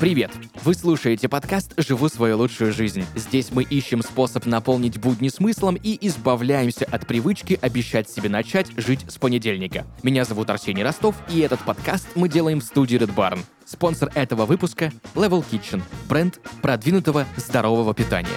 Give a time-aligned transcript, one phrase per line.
[0.00, 0.30] Привет!
[0.64, 3.06] Вы слушаете подкаст «Живу свою лучшую жизнь».
[3.14, 9.06] Здесь мы ищем способ наполнить будни смыслом и избавляемся от привычки обещать себе начать жить
[9.08, 9.86] с понедельника.
[10.02, 13.38] Меня зовут Арсений Ростов, и этот подкаст мы делаем в студии Red Barn.
[13.64, 18.28] Спонсор этого выпуска— Level Kitchen, бренд продвинутого здорового питания.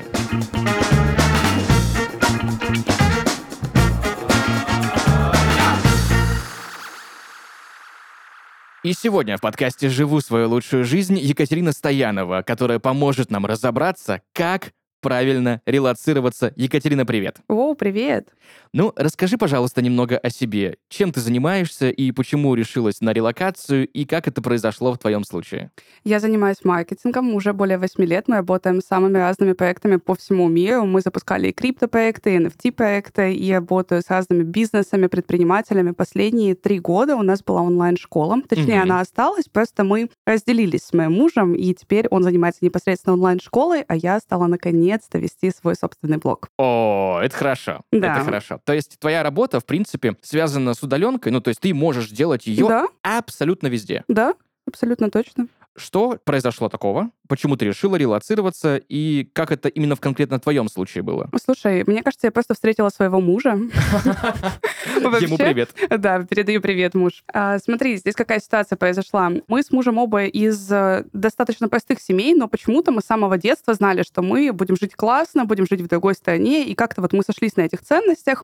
[8.87, 14.71] И сегодня в подкасте «Живу свою лучшую жизнь» Екатерина Стоянова, которая поможет нам разобраться, как
[15.01, 16.54] правильно релацироваться.
[16.55, 17.41] Екатерина, привет.
[17.50, 18.29] О, привет.
[18.74, 20.78] Ну, расскажи, пожалуйста, немного о себе.
[20.89, 25.71] Чем ты занимаешься и почему решилась на релокацию, и как это произошло в твоем случае?
[26.04, 28.28] Я занимаюсь маркетингом уже более 8 лет.
[28.28, 30.86] Мы работаем с самыми разными проектами по всему миру.
[30.86, 35.92] Мы запускали и криптопроекты, и NFT-проекты, и работаю с разными бизнесами, предпринимателями.
[35.92, 38.41] Последние три года у нас была онлайн-школа.
[38.47, 38.81] Точнее, mm-hmm.
[38.84, 43.95] она осталась, просто мы разделились с моим мужем, и теперь он занимается непосредственно онлайн-школой, а
[43.95, 46.50] я стала наконец-то вести свой собственный блог.
[46.58, 47.81] О, это хорошо.
[47.91, 48.16] Да.
[48.16, 48.56] Это хорошо.
[48.63, 52.47] То есть твоя работа, в принципе, связана с удаленкой, ну, то есть ты можешь делать
[52.47, 52.88] ее да.
[53.02, 54.03] абсолютно везде.
[54.08, 54.33] Да,
[54.66, 55.47] абсолютно точно.
[55.78, 57.11] Что произошло такого?
[57.28, 58.78] Почему ты решила релацироваться?
[58.89, 61.30] И как это именно в конкретно твоем случае было?
[61.44, 63.52] Слушай, мне кажется, я просто встретила своего мужа.
[64.95, 65.69] Ему привет.
[65.89, 67.23] Да, передаю привет, муж.
[67.31, 69.31] А, смотри, здесь какая ситуация произошла.
[69.47, 73.73] Мы с мужем оба из э, достаточно простых семей, но почему-то мы с самого детства
[73.73, 77.23] знали, что мы будем жить классно, будем жить в другой стране, и как-то вот мы
[77.23, 78.44] сошлись на этих ценностях,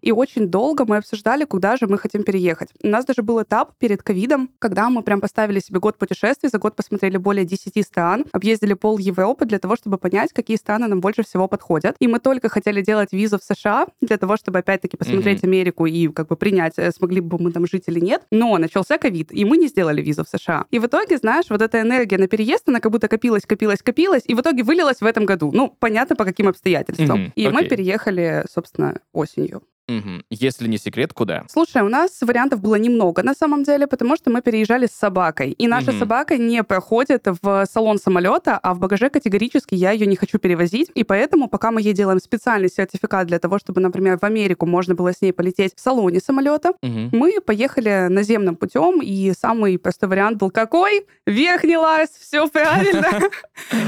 [0.00, 2.70] и очень долго мы обсуждали, куда же мы хотим переехать.
[2.82, 6.58] У нас даже был этап перед ковидом, когда мы прям поставили себе год путешествий за
[6.58, 10.88] год год посмотрели более 10 стран, объездили пол Европы для того, чтобы понять, какие страны
[10.88, 11.96] нам больше всего подходят.
[12.00, 15.46] И мы только хотели делать визу в США для того, чтобы опять-таки посмотреть mm-hmm.
[15.46, 18.22] Америку и как бы принять, э, смогли бы мы там жить или нет.
[18.30, 20.64] Но начался ковид, и мы не сделали визу в США.
[20.70, 24.22] И в итоге, знаешь, вот эта энергия на переезд, она как будто копилась, копилась, копилась,
[24.26, 25.50] и в итоге вылилась в этом году.
[25.52, 27.18] Ну, понятно, по каким обстоятельствам.
[27.18, 27.32] Mm-hmm.
[27.34, 27.50] И okay.
[27.50, 29.62] мы переехали, собственно, осенью.
[29.88, 30.22] Угу.
[30.30, 31.44] Если не секрет, куда?
[31.48, 35.50] Слушай, у нас вариантов было немного на самом деле, потому что мы переезжали с собакой.
[35.52, 35.98] И наша угу.
[35.98, 40.90] собака не проходит в салон самолета, а в багаже категорически я ее не хочу перевозить.
[40.94, 44.94] И поэтому, пока мы ей делаем специальный сертификат для того, чтобы, например, в Америку можно
[44.94, 47.08] было с ней полететь в салоне самолета, угу.
[47.12, 49.00] мы поехали наземным путем.
[49.02, 51.06] И самый простой вариант был какой?
[51.26, 53.30] Верхний лаз, все правильно.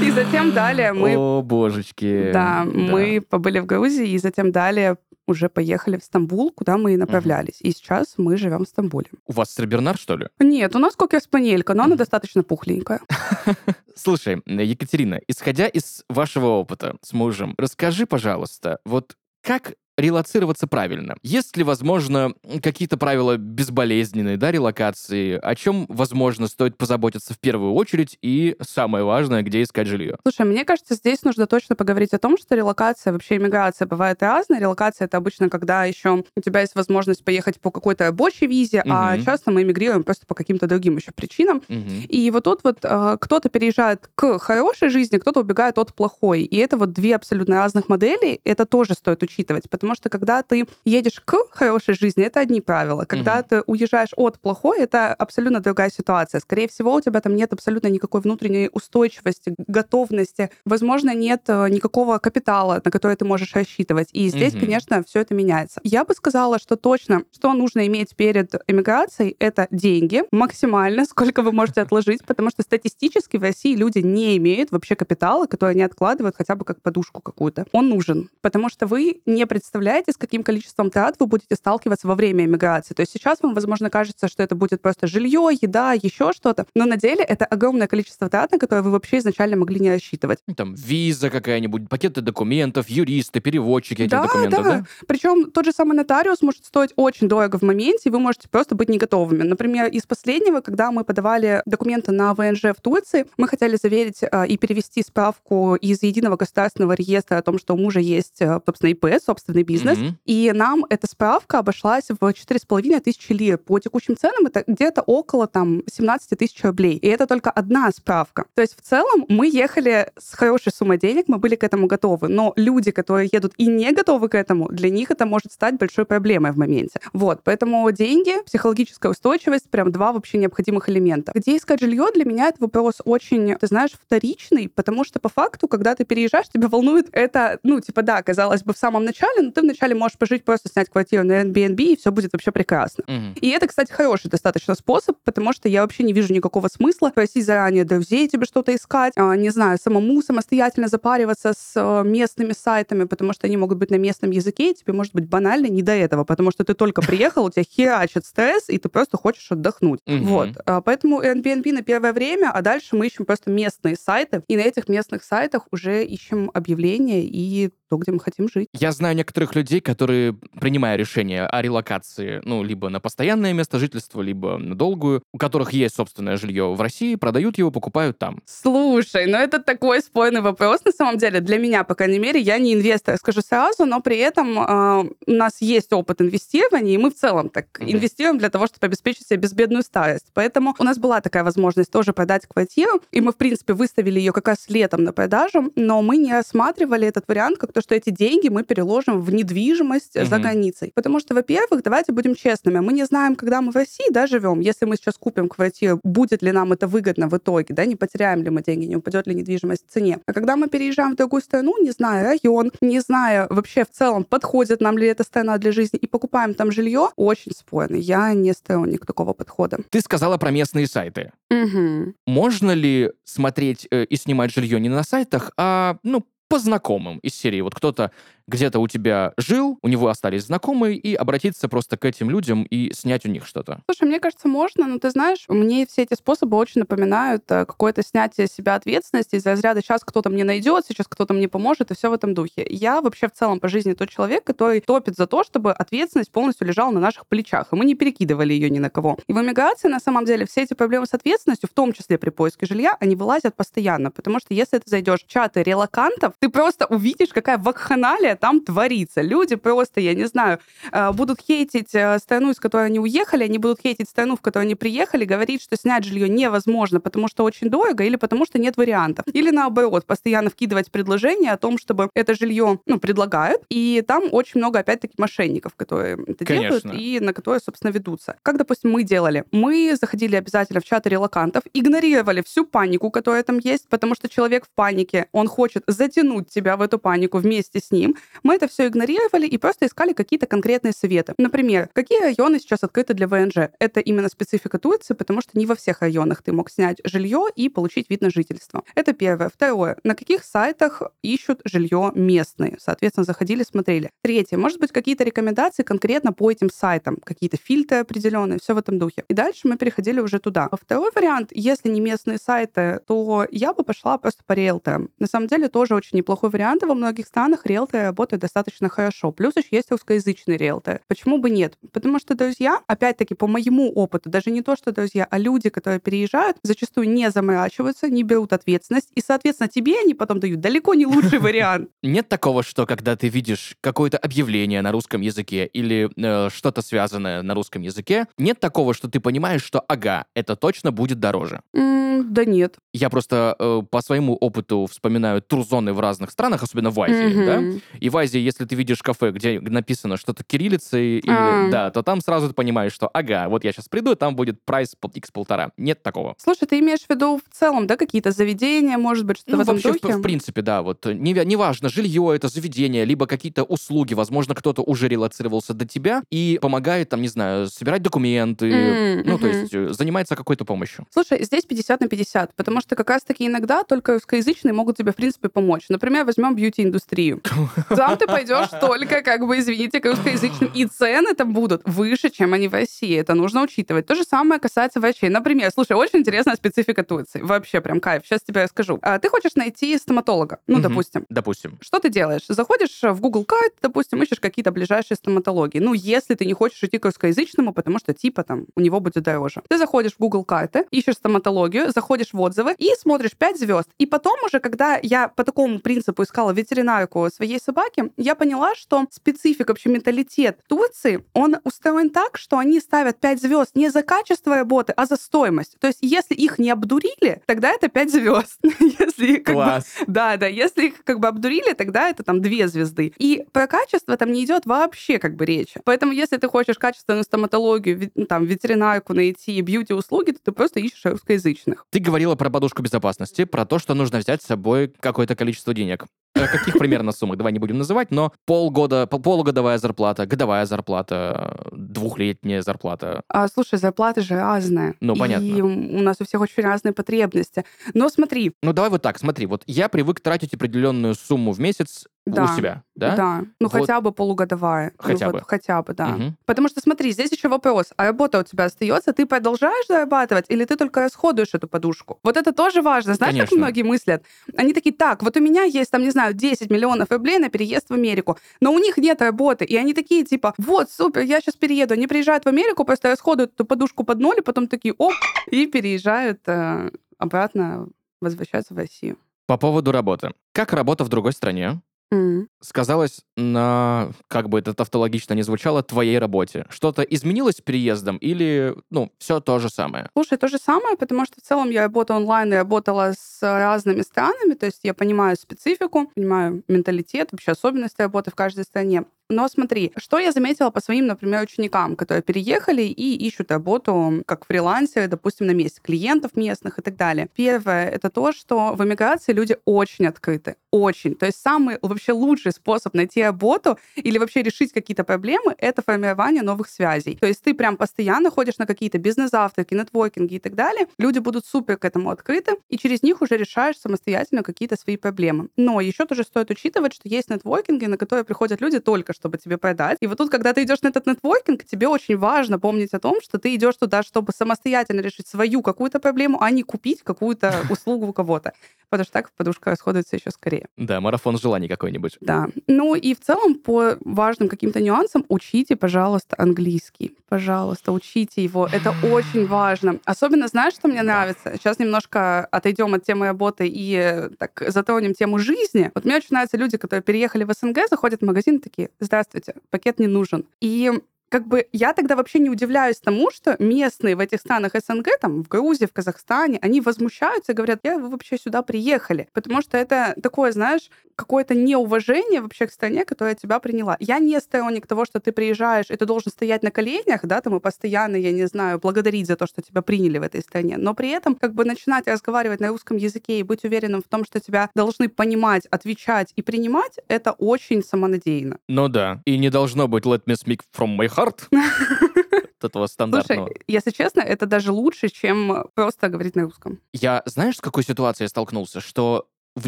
[0.03, 1.15] И затем далее мы...
[1.15, 2.31] О, божечки.
[2.33, 4.97] Да, мы побыли в Грузии, и затем далее
[5.27, 7.59] уже поехали в Стамбул, куда мы и направлялись.
[7.61, 7.69] Угу.
[7.69, 9.09] И сейчас мы живем в Стамбуле.
[9.25, 10.27] У вас Сребернар, что ли?
[10.39, 13.01] Нет, у нас кокер-спаниелька, но она достаточно пухленькая.
[13.95, 19.73] Слушай, Екатерина, исходя из вашего опыта с мужем, расскажи, пожалуйста, вот как
[20.05, 21.15] релацироваться правильно?
[21.23, 25.39] Есть ли, возможно, какие-то правила безболезненной да, релокации?
[25.41, 28.17] О чем, возможно, стоит позаботиться в первую очередь?
[28.21, 30.17] И самое важное, где искать жилье?
[30.23, 34.59] Слушай, мне кажется, здесь нужно точно поговорить о том, что релокация, вообще иммиграция бывает разная.
[34.59, 38.91] Релокация— это обычно, когда еще у тебя есть возможность поехать по какой-то рабочей визе, угу.
[38.91, 41.61] а часто мы эмигрируем просто по каким-то другим еще причинам.
[41.67, 42.07] Угу.
[42.09, 46.43] И вот тут вот э, кто-то переезжает к хорошей жизни, кто-то убегает от плохой.
[46.43, 48.39] И это вот две абсолютно разных модели.
[48.43, 53.05] Это тоже стоит учитывать, потому что когда ты едешь к хорошей жизни, это одни правила.
[53.05, 53.45] Когда угу.
[53.49, 56.39] ты уезжаешь от плохой, это абсолютно другая ситуация.
[56.39, 60.49] Скорее всего, у тебя там нет абсолютно никакой внутренней устойчивости, готовности.
[60.65, 64.09] Возможно, нет э, никакого капитала, на который ты можешь рассчитывать.
[64.13, 64.61] И здесь, угу.
[64.61, 65.79] конечно, все это меняется.
[65.83, 71.51] Я бы сказала, что точно, что нужно иметь перед эмиграцией, это деньги максимально, сколько вы
[71.51, 76.35] можете отложить, потому что статистически в России люди не имеют вообще капитала, который они откладывают
[76.35, 77.65] хотя бы как подушку какую-то.
[77.71, 82.15] Он нужен, потому что вы не представляете, с каким количеством трат вы будете сталкиваться во
[82.15, 82.93] время эмиграции.
[82.93, 86.85] То есть сейчас вам, возможно, кажется, что это будет просто жилье, еда, еще что-то, но
[86.85, 90.39] на деле это огромное количество трат, на которые вы вообще изначально могли не рассчитывать.
[90.47, 94.77] Ну, там виза какая-нибудь, пакеты документов, юристы, переводчики этих да, документов, да?
[94.79, 94.85] да?
[95.07, 98.75] Причем тот же самый нотариус может стоить очень дорого в моменте, и вы можете просто
[98.75, 99.43] быть не готовыми.
[99.43, 104.47] Например, из последнего, когда мы подавали документы на ВНЖ в Турции, мы хотели заверить э,
[104.47, 108.91] и перевести справку из единого государственного реестра о том, что у мужа есть, э, собственно,
[108.91, 110.13] ИП, собственный бизнес, mm-hmm.
[110.25, 113.57] и нам эта справка обошлась в 4,5 тысячи лир.
[113.57, 116.97] По текущим ценам это где-то около там 17 тысяч рублей.
[116.97, 118.45] И это только одна справка.
[118.53, 122.27] То есть в целом мы ехали с хорошей суммой денег, мы были к этому готовы.
[122.27, 126.05] Но люди, которые едут и не готовы к этому, для них это может стать большой
[126.05, 126.99] проблемой в моменте.
[127.13, 131.31] Вот, поэтому деньги, психологическая устойчивость, прям два вообще необходимых элемента.
[131.35, 135.67] Где искать жилье, для меня это вопрос очень, ты знаешь, вторичный, потому что по факту,
[135.67, 139.51] когда ты переезжаешь, тебя волнует это, ну, типа, да, казалось бы, в самом начале, но
[139.55, 143.03] ты вначале можешь пожить, просто снять квартиру на Airbnb, и все будет вообще прекрасно.
[143.07, 143.39] Угу.
[143.41, 147.45] И это, кстати, хороший достаточно способ, потому что я вообще не вижу никакого смысла просить
[147.45, 153.05] заранее друзей тебе что-то искать, а, не знаю, самому самостоятельно запариваться с э, местными сайтами,
[153.05, 155.93] потому что они могут быть на местном языке, и тебе может быть банально не до
[155.93, 160.01] этого, потому что ты только приехал, у тебя херачит стресс, и ты просто хочешь отдохнуть.
[160.05, 160.49] Вот.
[160.65, 164.61] А, поэтому Airbnb на первое время, а дальше мы ищем просто местные сайты, и на
[164.61, 168.67] этих местных сайтах уже ищем объявления и то, где мы хотим жить.
[168.73, 174.21] Я знаю некоторых людей, которые, принимая решение о релокации, ну, либо на постоянное место жительства,
[174.21, 178.41] либо на долгую, у которых есть собственное жилье в России, продают его, покупают там.
[178.45, 181.41] Слушай, ну это такой спорный вопрос, на самом деле.
[181.41, 185.31] Для меня, по крайней мере, я не инвестор, скажу сразу, но при этом э, у
[185.31, 187.91] нас есть опыт инвестирования, и мы в целом так mm-hmm.
[187.91, 190.27] инвестируем для того, чтобы обеспечить себе безбедную старость.
[190.33, 194.31] Поэтому у нас была такая возможность тоже продать квартиру, и мы, в принципе, выставили ее
[194.31, 198.09] как раз летом на продажу, но мы не рассматривали этот вариант как то, что эти
[198.09, 200.25] деньги мы переложим в недвижимость угу.
[200.25, 200.91] за границей.
[200.93, 204.59] Потому что, во-первых, давайте будем честными, мы не знаем, когда мы в России да, живем.
[204.59, 208.43] Если мы сейчас купим квартиру, будет ли нам это выгодно в итоге, да, не потеряем
[208.43, 210.19] ли мы деньги, не упадет ли недвижимость в цене.
[210.25, 214.23] А когда мы переезжаем в другую страну, не зная район, не зная вообще в целом,
[214.23, 217.95] подходит нам ли эта страна для жизни, и покупаем там жилье, очень спорно.
[217.95, 219.79] Я не сторонник такого подхода.
[219.89, 221.31] Ты сказала про местные сайты.
[221.49, 222.13] Угу.
[222.27, 227.35] Можно ли смотреть э, и снимать жилье не на сайтах, а ну по знакомым из
[227.35, 227.61] серии.
[227.61, 228.11] Вот кто-то
[228.47, 232.93] где-то у тебя жил, у него остались знакомые, и обратиться просто к этим людям и
[232.93, 233.79] снять у них что-то.
[233.89, 238.03] Слушай, мне кажется, можно, но ты знаешь, мне все эти способы очень напоминают э, какое-то
[238.03, 242.09] снятие себя ответственности из разряда «сейчас кто-то мне найдет, сейчас кто-то мне поможет», и все
[242.09, 242.65] в этом духе.
[242.69, 246.67] Я вообще в целом по жизни тот человек, который топит за то, чтобы ответственность полностью
[246.67, 249.17] лежала на наших плечах, и мы не перекидывали ее ни на кого.
[249.27, 252.29] И в эмиграции, на самом деле, все эти проблемы с ответственностью, в том числе при
[252.29, 256.85] поиске жилья, они вылазят постоянно, потому что если ты зайдешь в чаты релакантов, ты просто
[256.85, 259.21] увидишь, какая вакханалия там творится.
[259.21, 260.59] Люди просто, я не знаю,
[260.91, 264.65] э, будут хейтить э, страну, из которой они уехали, они будут хейтить страну, в которую
[264.65, 268.77] они приехали, говорить, что снять жилье невозможно, потому что очень дорого или потому что нет
[268.77, 269.25] вариантов.
[269.33, 274.59] Или наоборот, постоянно вкидывать предложения о том, чтобы это жилье ну, предлагают, и там очень
[274.59, 276.81] много, опять-таки, мошенников, которые это Конечно.
[276.81, 278.37] делают и на которые, собственно, ведутся.
[278.43, 279.45] Как, допустим, мы делали?
[279.51, 284.65] Мы заходили обязательно в чаты релакантов, игнорировали всю панику, которая там есть, потому что человек
[284.65, 288.15] в панике, он хочет затянуть тебя в эту панику вместе с ним.
[288.43, 291.33] Мы это все игнорировали и просто искали какие-то конкретные советы.
[291.37, 293.69] Например, какие районы сейчас открыты для ВНЖ?
[293.79, 297.69] Это именно специфика Турции, потому что не во всех районах ты мог снять жилье и
[297.69, 298.83] получить вид на жительство.
[298.95, 299.49] Это первое.
[299.49, 299.97] Второе.
[300.03, 302.77] На каких сайтах ищут жилье местные?
[302.79, 304.11] Соответственно, заходили, смотрели.
[304.21, 304.57] Третье.
[304.57, 309.23] Может быть, какие-то рекомендации конкретно по этим сайтам, какие-то фильтры определенные, все в этом духе.
[309.27, 310.67] И дальше мы переходили уже туда.
[310.71, 315.09] А второй вариант, если не местные сайты, то я бы пошла просто по риэлторам.
[315.19, 316.83] На самом деле тоже очень неплохой вариант.
[316.83, 319.31] Во многих странах риэлторы работают достаточно хорошо.
[319.31, 321.01] Плюс еще есть русскоязычные риэлторы.
[321.09, 321.77] Почему бы нет?
[321.91, 325.99] Потому что друзья, опять-таки, по моему опыту, даже не то, что друзья, а люди, которые
[325.99, 331.05] переезжают, зачастую не заморачиваются, не берут ответственность, и, соответственно, тебе они потом дают далеко не
[331.05, 331.89] лучший вариант.
[332.03, 337.41] Нет такого, что когда ты видишь какое-то объявление на русском языке или э, что-то связанное
[337.41, 341.61] на русском языке, нет такого, что ты понимаешь, что ага, это точно будет дороже.
[341.73, 342.77] да нет.
[342.93, 347.79] Я просто э, по своему опыту вспоминаю турзоны в разных странах, особенно в Азии, да?
[348.05, 351.69] И в Азии, если ты видишь кафе, где написано что-то кириллицей, или, а.
[351.71, 354.63] да, то там сразу ты понимаешь, что ага, вот я сейчас приду, и там будет
[354.63, 355.71] прайс x полтора.
[355.75, 356.35] Нет такого.
[356.37, 359.61] Слушай, ты имеешь в виду в целом, да, какие-то заведения, может быть, что-то ну, в
[359.61, 360.13] этом вообще, духе?
[360.13, 364.83] В, в принципе, да, вот не, неважно, жилье это заведение, либо какие-то услуги, возможно, кто-то
[364.83, 369.39] уже релацировался до тебя и помогает, там, не знаю, собирать документы, mm, ну, mm-hmm.
[369.39, 371.07] то есть э, занимается какой-то помощью.
[371.11, 375.15] Слушай, здесь 50 на 50, потому что как раз-таки иногда только русскоязычные могут тебе, в
[375.15, 375.85] принципе, помочь.
[375.89, 377.41] Например, возьмем бьюти-индустрию.
[377.95, 382.53] Там ты пойдешь только, как бы, извините, к русскоязычным, и цены там будут выше, чем
[382.53, 383.17] они в России.
[383.17, 384.05] Это нужно учитывать.
[384.05, 385.29] То же самое касается врачей.
[385.29, 387.41] Например, слушай, очень интересная специфика Турции.
[387.41, 388.23] Вообще прям кайф.
[388.25, 388.99] Сейчас тебе расскажу.
[389.01, 391.25] А, ты хочешь найти стоматолога, ну, угу, допустим.
[391.29, 391.77] Допустим.
[391.81, 392.43] Что ты делаешь?
[392.47, 395.79] Заходишь в Google Card, допустим, ищешь какие-то ближайшие стоматологии.
[395.79, 399.23] Ну, если ты не хочешь идти к русскоязычному, потому что, типа, там, у него будет
[399.23, 399.61] дороже.
[399.69, 403.89] Ты заходишь в Google карты, ищешь стоматологию, заходишь в отзывы и смотришь 5 звезд.
[403.97, 407.74] И потом уже, когда я по такому принципу искала ветеринарку своей собаки,
[408.17, 413.71] я поняла, что специфика, вообще менталитет Турции, он устроен так, что они ставят 5 звезд
[413.75, 415.77] не за качество работы, а за стоимость.
[415.79, 418.59] То есть, если их не обдурили, тогда это 5 звезд.
[418.79, 419.85] если Класс.
[419.99, 423.13] Бы, да, да, если их как бы обдурили, тогда это там 2 звезды.
[423.17, 425.81] И про качество там не идет вообще как бы речи.
[425.83, 431.85] Поэтому, если ты хочешь качественную стоматологию, там, ветеринарку найти, бьюти-услуги, то ты просто ищешь русскоязычных.
[431.89, 436.05] Ты говорила про подушку безопасности, про то, что нужно взять с собой какое-то количество денег.
[436.35, 437.37] Каких примерно суммах?
[437.37, 443.21] Давай не будем будем называть, но полгода, полугодовая зарплата, годовая зарплата, двухлетняя зарплата.
[443.27, 444.95] А, слушай, зарплаты же разные.
[445.01, 445.45] Ну, понятно.
[445.45, 447.65] И у нас у всех очень разные потребности.
[447.93, 448.53] Но смотри.
[448.63, 449.45] Ну, давай вот так, смотри.
[449.45, 452.45] Вот я привык тратить определенную сумму в месяц да.
[452.45, 453.15] у себя, да?
[453.15, 453.39] Да.
[453.59, 453.73] Ну, вот.
[453.73, 454.93] хотя бы полугодовая.
[454.97, 455.39] Ну, хотя ну, бы.
[455.39, 456.15] Вот, хотя бы, да.
[456.15, 456.33] Угу.
[456.45, 457.87] Потому что, смотри, здесь еще вопрос.
[457.97, 459.11] А работа у тебя остается?
[459.11, 462.19] Ты продолжаешь зарабатывать или ты только расходуешь эту подушку?
[462.23, 463.13] Вот это тоже важно.
[463.13, 463.49] Знаешь, Конечно.
[463.49, 464.23] как многие мыслят?
[464.55, 467.89] Они такие, так, вот у меня есть, там, не знаю, 10 миллионов рублей на переезд
[467.89, 469.65] в Америку, но у них нет работы.
[469.65, 471.93] И они такие, типа, вот, супер, я сейчас перееду.
[471.93, 475.13] Они приезжают в Америку, просто расходуют эту подушку под ноль, и потом такие, оп,
[475.51, 477.89] и переезжают э, обратно,
[478.21, 479.17] возвращаются в Россию.
[479.47, 480.31] По поводу работы.
[480.53, 481.81] Как работа в другой стране?
[482.13, 482.47] Mm.
[482.61, 486.65] сказалось на, как бы это тавтологично не звучало, твоей работе?
[486.69, 490.09] Что-то изменилось с переездом или, ну, все то же самое?
[490.13, 494.01] Слушай, то же самое, потому что в целом я работаю онлайн и работала с разными
[494.01, 499.05] странами, то есть я понимаю специфику, понимаю менталитет, вообще особенности работы в каждой стране.
[499.29, 504.45] Но смотри, что я заметила по своим, например, ученикам, которые переехали и ищут работу как
[504.45, 507.27] фрилансеры, допустим, на месте клиентов местных и так далее.
[507.35, 510.57] Первое— это то, что в эмиграции люди очень открыты.
[510.69, 511.15] Очень.
[511.15, 516.43] То есть самый вообще лучший способ найти работу или вообще решить какие-то проблемы— это формирование
[516.43, 517.17] новых связей.
[517.19, 520.87] То есть ты прям постоянно ходишь на какие-то бизнес-завтраки, нетворкинги и так далее.
[520.99, 525.49] Люди будут супер к этому открыты, и через них уже решаешь самостоятельно какие-то свои проблемы.
[525.55, 529.57] Но еще тоже стоит учитывать, что есть нетворкинги, на которые приходят люди только чтобы тебе
[529.57, 529.97] продать.
[530.01, 533.21] И вот тут, когда ты идешь на этот нетворкинг, тебе очень важно помнить о том,
[533.21, 538.07] что ты идешь туда, чтобы самостоятельно решить свою какую-то проблему, а не купить какую-то услугу
[538.07, 538.53] у кого-то.
[538.89, 540.67] Потому что так подушка расходуется еще скорее.
[540.77, 542.17] Да, марафон желаний какой-нибудь.
[542.21, 542.47] Да.
[542.67, 547.17] Ну и в целом по важным каким-то нюансам учите, пожалуйста, английский.
[547.27, 548.69] Пожалуйста, учите его.
[548.71, 549.99] Это очень важно.
[550.05, 551.53] Особенно, знаешь, что мне нравится?
[551.55, 555.91] Сейчас немножко отойдем от темы работы и так затронем тему жизни.
[555.93, 559.99] Вот мне очень нравятся люди, которые переехали в СНГ, заходят в магазин такие, здравствуйте, пакет
[559.99, 560.45] не нужен.
[560.59, 560.91] И
[561.29, 565.43] как бы я тогда вообще не удивляюсь тому, что местные в этих странах СНГ, там,
[565.43, 569.27] в Грузии, в Казахстане, они возмущаются и говорят, я вы вообще сюда приехали.
[569.33, 573.97] Потому что это такое, знаешь, какое-то неуважение вообще к стране, которая тебя приняла.
[573.99, 577.55] Я не сторонник того, что ты приезжаешь, и ты должен стоять на коленях, да, там,
[577.55, 580.77] и постоянно, я не знаю, благодарить за то, что тебя приняли в этой стране.
[580.77, 584.25] Но при этом как бы начинать разговаривать на русском языке и быть уверенным в том,
[584.25, 588.57] что тебя должны понимать, отвечать и принимать, это очень самонадеянно.
[588.67, 589.21] Ну да.
[589.25, 591.47] И не должно быть let me speak from my heart.
[592.65, 593.47] этого стандартного.
[593.47, 596.81] Слушай, если честно, это даже лучше, чем просто говорить на русском.
[596.93, 598.81] Я, знаешь, с какой ситуацией столкнулся?
[598.81, 599.67] Что в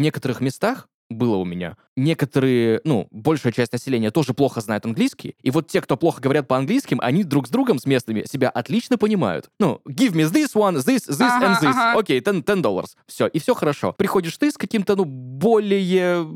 [0.00, 1.76] некоторых местах было у меня.
[1.96, 6.46] Некоторые, ну, большая часть населения тоже плохо знает английский, и вот те, кто плохо говорят
[6.46, 9.50] по-английским, они друг с другом, с местными, себя отлично понимают.
[9.58, 11.70] Ну, give me this one, this, this ага, and this.
[11.70, 11.98] Ага.
[11.98, 12.96] Окей, okay, 10, 10 dollars.
[13.06, 13.92] Все, и все хорошо.
[13.92, 16.28] Приходишь ты с каким-то, ну, более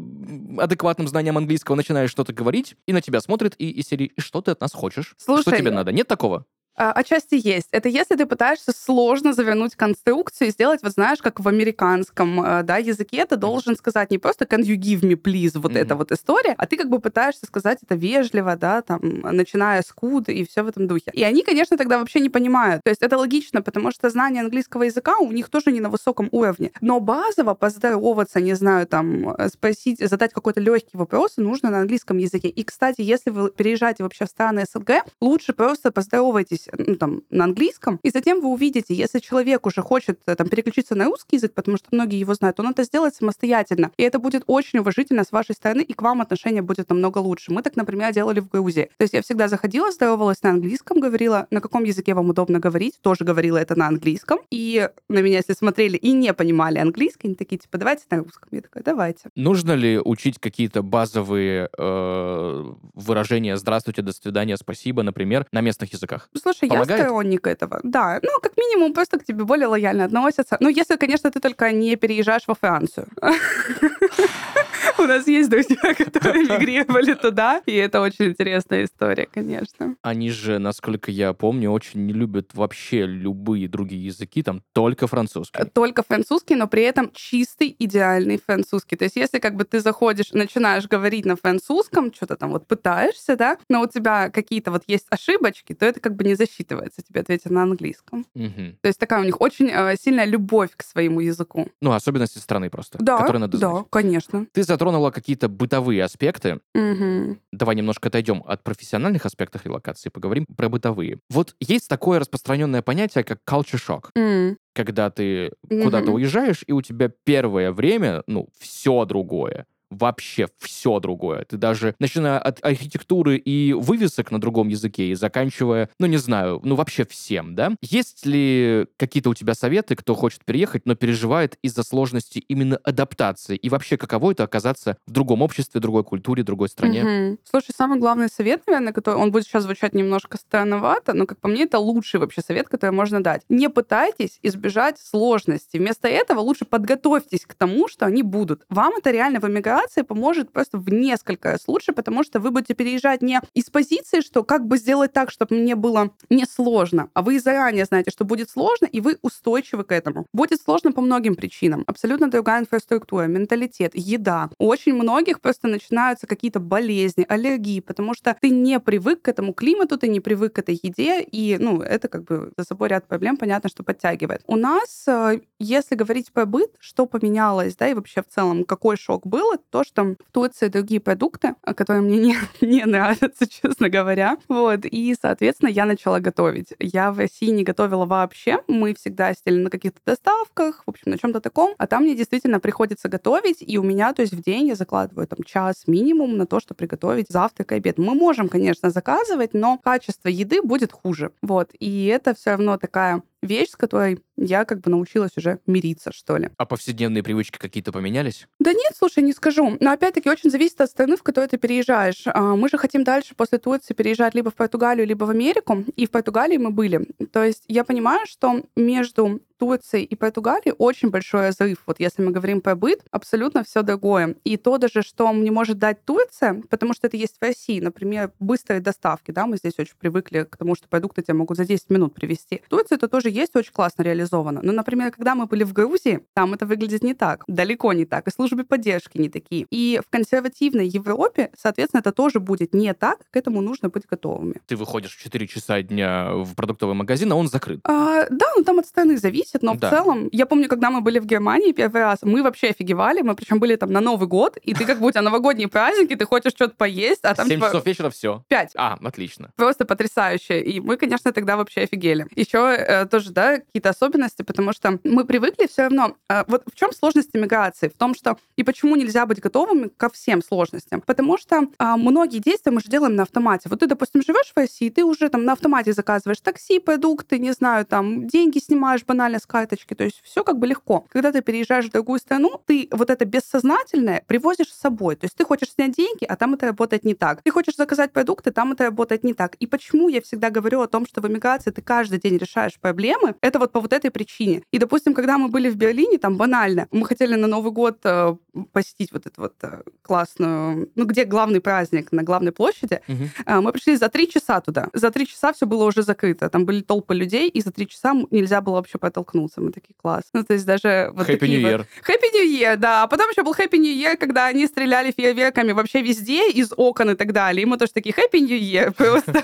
[0.59, 4.41] адекватным знанием английского, начинаешь что-то говорить, и на тебя смотрят и, и серии, и что
[4.41, 5.15] ты от нас хочешь?
[5.19, 5.93] Слушай, что тебе надо?
[5.93, 6.47] Нет такого?
[6.75, 7.69] А, отчасти есть.
[7.71, 12.63] Это если ты пытаешься сложно завернуть конструкцию и сделать, вот знаешь, как в американском э,
[12.63, 15.79] да, языке, ты должен сказать не просто can you give me please, вот mm-hmm.
[15.79, 19.93] эта вот история, а ты как бы пытаешься сказать это вежливо, да, там, начиная с
[19.93, 21.11] куд и все в этом духе.
[21.13, 22.83] И они, конечно, тогда вообще не понимают.
[22.85, 26.29] То есть это логично, потому что знание английского языка у них тоже не на высоком
[26.33, 26.73] уровне.
[26.81, 32.17] Но базово поздороваться, не знаю, там, э, спросить, задать какой-то легкий вопрос нужно на английском
[32.17, 32.49] языке.
[32.49, 37.23] И, кстати, если вы переезжаете вообще в страны СНГ, лучше просто поздоровайтесь учитесь ну, там,
[37.31, 41.37] на английском, и затем вы увидите, если человек уже хочет э, там, переключиться на русский
[41.37, 43.91] язык, потому что многие его знают, он это сделает самостоятельно.
[43.97, 47.53] И это будет очень уважительно с вашей стороны, и к вам отношение будет намного лучше.
[47.53, 48.91] Мы так, например, делали в Грузии.
[48.97, 52.99] То есть я всегда заходила, здоровалась на английском, говорила, на каком языке вам удобно говорить,
[53.01, 54.39] тоже говорила это на английском.
[54.51, 58.49] И на меня, если смотрели и не понимали английский, они такие, типа, давайте на русском.
[58.51, 59.31] Я такая, давайте.
[59.37, 66.29] Нужно ли учить какие-то базовые э, выражения «здравствуйте», «до свидания», «спасибо», например, на местных языках?
[66.35, 66.91] Слушай, Помогает?
[66.91, 67.81] я сторонник этого.
[67.83, 70.57] Да, ну, как минимум, просто к тебе более лояльно относятся.
[70.61, 73.09] Ну, если, конечно, ты только не переезжаешь во Францию.
[74.99, 79.97] У нас есть друзья, которые мигрировали туда, и это очень интересная история, конечно.
[80.03, 85.65] Они же, насколько я помню, очень не любят вообще любые другие языки, там только французский.
[85.73, 88.97] Только французский, но при этом чистый, идеальный французский.
[88.97, 93.37] То есть если как бы ты заходишь, начинаешь говорить на французском, что-то там вот пытаешься,
[93.37, 97.21] да, но у тебя какие-то вот есть ошибочки, то это как бы не засчитывается, тебе
[97.21, 98.27] ответят на английском.
[98.35, 98.77] Угу.
[98.81, 101.69] То есть такая у них очень э, сильная любовь к своему языку.
[101.81, 103.73] Ну, особенности страны просто, да, которые надо знать.
[103.73, 104.47] Да, конечно.
[104.53, 106.61] Ты затронула какие-то бытовые аспекты.
[106.75, 107.39] Угу.
[107.53, 111.19] Давай немножко отойдем от профессиональных аспектов релокации, поговорим про бытовые.
[111.31, 114.11] Вот есть такое распространенное понятие, как culture shock.
[114.17, 114.57] Mm.
[114.75, 115.83] Когда ты mm-hmm.
[115.83, 121.45] куда-то уезжаешь, и у тебя первое время, ну, все другое вообще все другое.
[121.45, 126.61] Ты даже, начиная от архитектуры и вывесок на другом языке и заканчивая, ну, не знаю,
[126.65, 127.73] ну, вообще всем, да?
[127.81, 133.57] Есть ли какие-то у тебя советы, кто хочет переехать, но переживает из-за сложности именно адаптации?
[133.57, 137.03] И вообще, каково это оказаться в другом обществе, другой культуре, другой стране?
[137.03, 137.39] Угу.
[137.51, 141.49] Слушай, самый главный совет, наверное, который, он будет сейчас звучать немножко странновато, но, как по
[141.49, 143.43] мне, это лучший вообще совет, который можно дать.
[143.49, 145.79] Не пытайтесь избежать сложностей.
[145.79, 148.65] Вместо этого лучше подготовьтесь к тому, что они будут.
[148.69, 152.75] Вам это реально в эмиграции поможет просто в несколько раз лучше, потому что вы будете
[152.75, 157.39] переезжать не из позиции, что как бы сделать так, чтобы мне было несложно, а вы
[157.39, 160.27] заранее знаете, что будет сложно, и вы устойчивы к этому.
[160.33, 161.85] Будет сложно по многим причинам.
[161.87, 164.51] Абсолютно другая инфраструктура, менталитет, еда.
[164.59, 169.53] У очень многих просто начинаются какие-то болезни, аллергии, потому что ты не привык к этому
[169.53, 173.07] климату, ты не привык к этой еде, и, ну, это как бы за собой ряд
[173.07, 174.43] проблем, понятно, что подтягивает.
[174.47, 178.97] У нас, э, если говорить про быт, что поменялось, да, и вообще в целом, какой
[178.97, 182.19] шок был, то, что в Турции другие продукты, которые мне
[182.61, 184.37] не, не нравятся, честно говоря.
[184.49, 186.75] Вот, и, соответственно, я начала готовить.
[186.79, 188.59] Я в России не готовила вообще.
[188.69, 191.75] Мы всегда сидели на каких-то доставках, в общем, на чем-то таком.
[191.79, 195.27] А там мне действительно приходится готовить, и у меня, то есть в день я закладываю
[195.27, 197.97] там час минимум на то, чтобы приготовить завтрак и обед.
[197.99, 201.33] Мы можем, конечно, заказывать, но качество еды будет хуже.
[201.41, 206.13] Вот, и это все равно такая вещь, с которой я как бы научилась уже мириться,
[206.13, 206.51] что ли.
[206.57, 208.47] А повседневные привычки какие-то поменялись?
[208.59, 209.77] Да нет, слушай, не скажу.
[209.81, 212.23] Но опять-таки очень зависит от страны, в которой ты переезжаешь.
[212.27, 215.85] А, мы же хотим дальше после Турции переезжать либо в Португалию, либо в Америку.
[215.97, 217.07] И в Португалии мы были.
[217.33, 221.85] То есть я понимаю, что между Турции и Португалии очень большой разрыв.
[221.87, 224.35] Вот если мы говорим про быт, абсолютно все другое.
[224.43, 228.33] И то даже, что мне может дать Турция, потому что это есть в России, например,
[228.41, 231.91] быстрые доставки, да, мы здесь очень привыкли к тому, что продукты тебе могут за 10
[231.91, 232.61] минут привезти.
[232.67, 234.63] В Турции это тоже есть, очень классно реализовано.
[234.65, 238.27] Но, например, когда мы были в Грузии, там это выглядит не так, далеко не так,
[238.27, 239.69] и службы поддержки не такие.
[239.71, 244.57] И в консервативной Европе, соответственно, это тоже будет не так, к этому нужно быть готовыми.
[244.67, 247.79] Ты выходишь в 4 часа дня в продуктовый магазин, а он закрыт.
[247.85, 249.89] А, да, ну там от страны зависит, но да.
[249.89, 253.35] в целом, я помню, когда мы были в Германии первый раз, мы вообще офигевали, мы
[253.35, 256.75] причем были там на Новый год, и ты как будто новогодние праздники, ты хочешь что-то
[256.77, 257.67] поесть, а там 7 типа...
[257.67, 258.45] часов вечера все.
[258.49, 258.73] 5.
[258.77, 259.51] А, отлично.
[259.57, 260.61] Просто потрясающе.
[260.63, 262.27] И мы, конечно, тогда вообще офигели.
[262.35, 266.17] Еще э, тоже, да, какие-то особенности, потому что мы привыкли все равно.
[266.29, 267.89] Э, вот в чем сложность иммиграции?
[267.89, 271.01] В том, что и почему нельзя быть готовым ко всем сложностям?
[271.01, 273.69] Потому что э, многие действия мы же делаем на автомате.
[273.69, 277.53] Вот ты, допустим, живешь в России, ты уже там на автомате заказываешь такси, продукты, не
[277.53, 281.07] знаю, там деньги снимаешь банально с карточки, то есть все как бы легко.
[281.11, 285.17] Когда ты переезжаешь в другую страну, ты вот это бессознательное привозишь с собой.
[285.17, 287.43] То есть ты хочешь снять деньги, а там это работает не так.
[287.43, 289.57] Ты хочешь заказать продукты, там это работает не так.
[289.57, 293.35] И почему я всегда говорю о том, что в эмиграции ты каждый день решаешь проблемы,
[293.41, 294.63] это вот по вот этой причине.
[294.71, 298.37] И, допустим, когда мы были в Берлине, там банально, мы хотели на Новый год э,
[298.73, 303.25] посетить вот эту вот э, классную, ну, где главный праздник, на главной площади, угу.
[303.47, 304.89] э, мы пришли за три часа туда.
[304.93, 306.49] За три часа все было уже закрыто.
[306.49, 308.99] Там были толпы людей, и за три часа нельзя было вообще
[309.33, 309.61] протолкнуться.
[309.61, 310.25] Мы такие, класс.
[310.33, 311.79] Ну, то есть даже вот Happy такие New Year.
[311.79, 311.87] Вот...
[312.09, 313.03] Happy New Year, да.
[313.03, 317.11] А потом еще был Happy New Year, когда они стреляли фейерверками вообще везде, из окон
[317.11, 317.63] и так далее.
[317.63, 319.43] И мы тоже такие Happy New Year просто.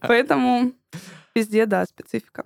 [0.00, 0.72] Поэтому
[1.34, 2.44] везде, да, специфика.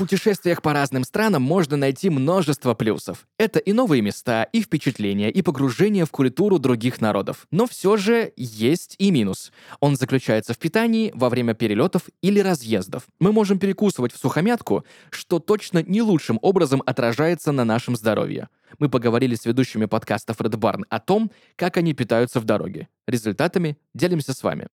[0.00, 3.26] Путешествиях по разным странам можно найти множество плюсов.
[3.36, 7.46] Это и новые места, и впечатления, и погружение в культуру других народов.
[7.50, 9.52] Но все же есть и минус.
[9.78, 13.02] Он заключается в питании во время перелетов или разъездов.
[13.18, 18.48] Мы можем перекусывать в сухомятку, что точно не лучшим образом отражается на нашем здоровье.
[18.78, 22.88] Мы поговорили с ведущими подкастов Red Barn о том, как они питаются в дороге.
[23.06, 24.66] Результатами делимся с вами.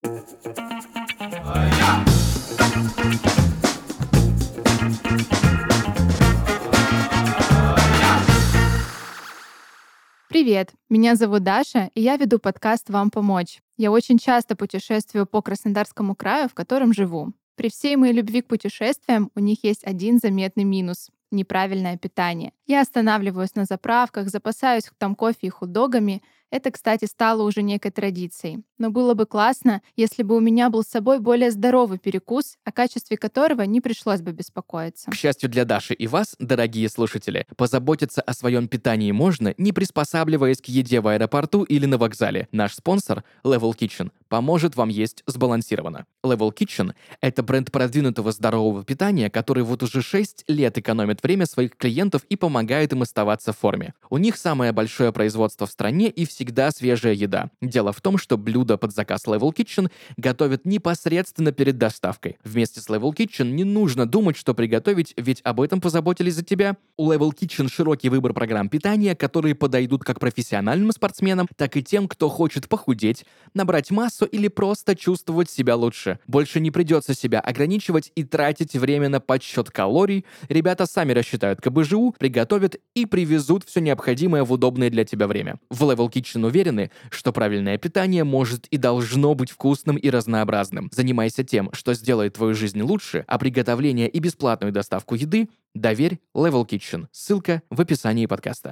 [10.37, 13.59] Привет, меня зовут Даша, и я веду подкаст «Вам помочь».
[13.75, 17.33] Я очень часто путешествую по Краснодарскому краю, в котором живу.
[17.55, 22.53] При всей моей любви к путешествиям у них есть один заметный минус— неправильное питание.
[22.67, 28.63] Я останавливаюсь на заправках, запасаюсь там кофе и хот-догами— это, кстати, стало уже некой традицией.
[28.77, 32.71] Но было бы классно, если бы у меня был с собой более здоровый перекус, о
[32.71, 35.11] качестве которого не пришлось бы беспокоиться.
[35.11, 40.61] К счастью для Даши и вас, дорогие слушатели, позаботиться о своем питании можно, не приспосабливаясь
[40.61, 42.47] к еде в аэропорту или на вокзале.
[42.51, 46.05] Наш спонсор, Level Kitchen, поможет вам есть сбалансированно.
[46.23, 51.75] Level Kitchen— это бренд продвинутого здорового питания, который вот уже 6 лет экономит время своих
[51.75, 53.93] клиентов и помогает им оставаться в форме.
[54.09, 57.49] У них самое большое производство в стране и все всегда свежая еда.
[57.63, 62.37] Дело в том, что блюдо под заказ Level Kitchen готовят непосредственно перед доставкой.
[62.43, 66.77] Вместе с Level Kitchen не нужно думать, что приготовить, ведь об этом позаботились за тебя.
[66.95, 72.07] У Level Kitchen широкий выбор программ питания, которые подойдут как профессиональным спортсменам, так и тем,
[72.07, 76.19] кто хочет похудеть, набрать массу или просто чувствовать себя лучше.
[76.27, 80.23] Больше не придется себя ограничивать и тратить время на подсчет калорий.
[80.49, 85.59] Ребята сами рассчитают КБЖУ, приготовят и привезут все необходимое в удобное для тебя время.
[85.71, 90.89] В Level Kitchen уверены, что правильное питание может и должно быть вкусным и разнообразным.
[90.91, 96.67] Занимайся тем, что сделает твою жизнь лучше, а приготовление и бесплатную доставку еды доверь Level
[96.67, 97.07] Kitchen.
[97.11, 98.71] Ссылка в описании подкаста.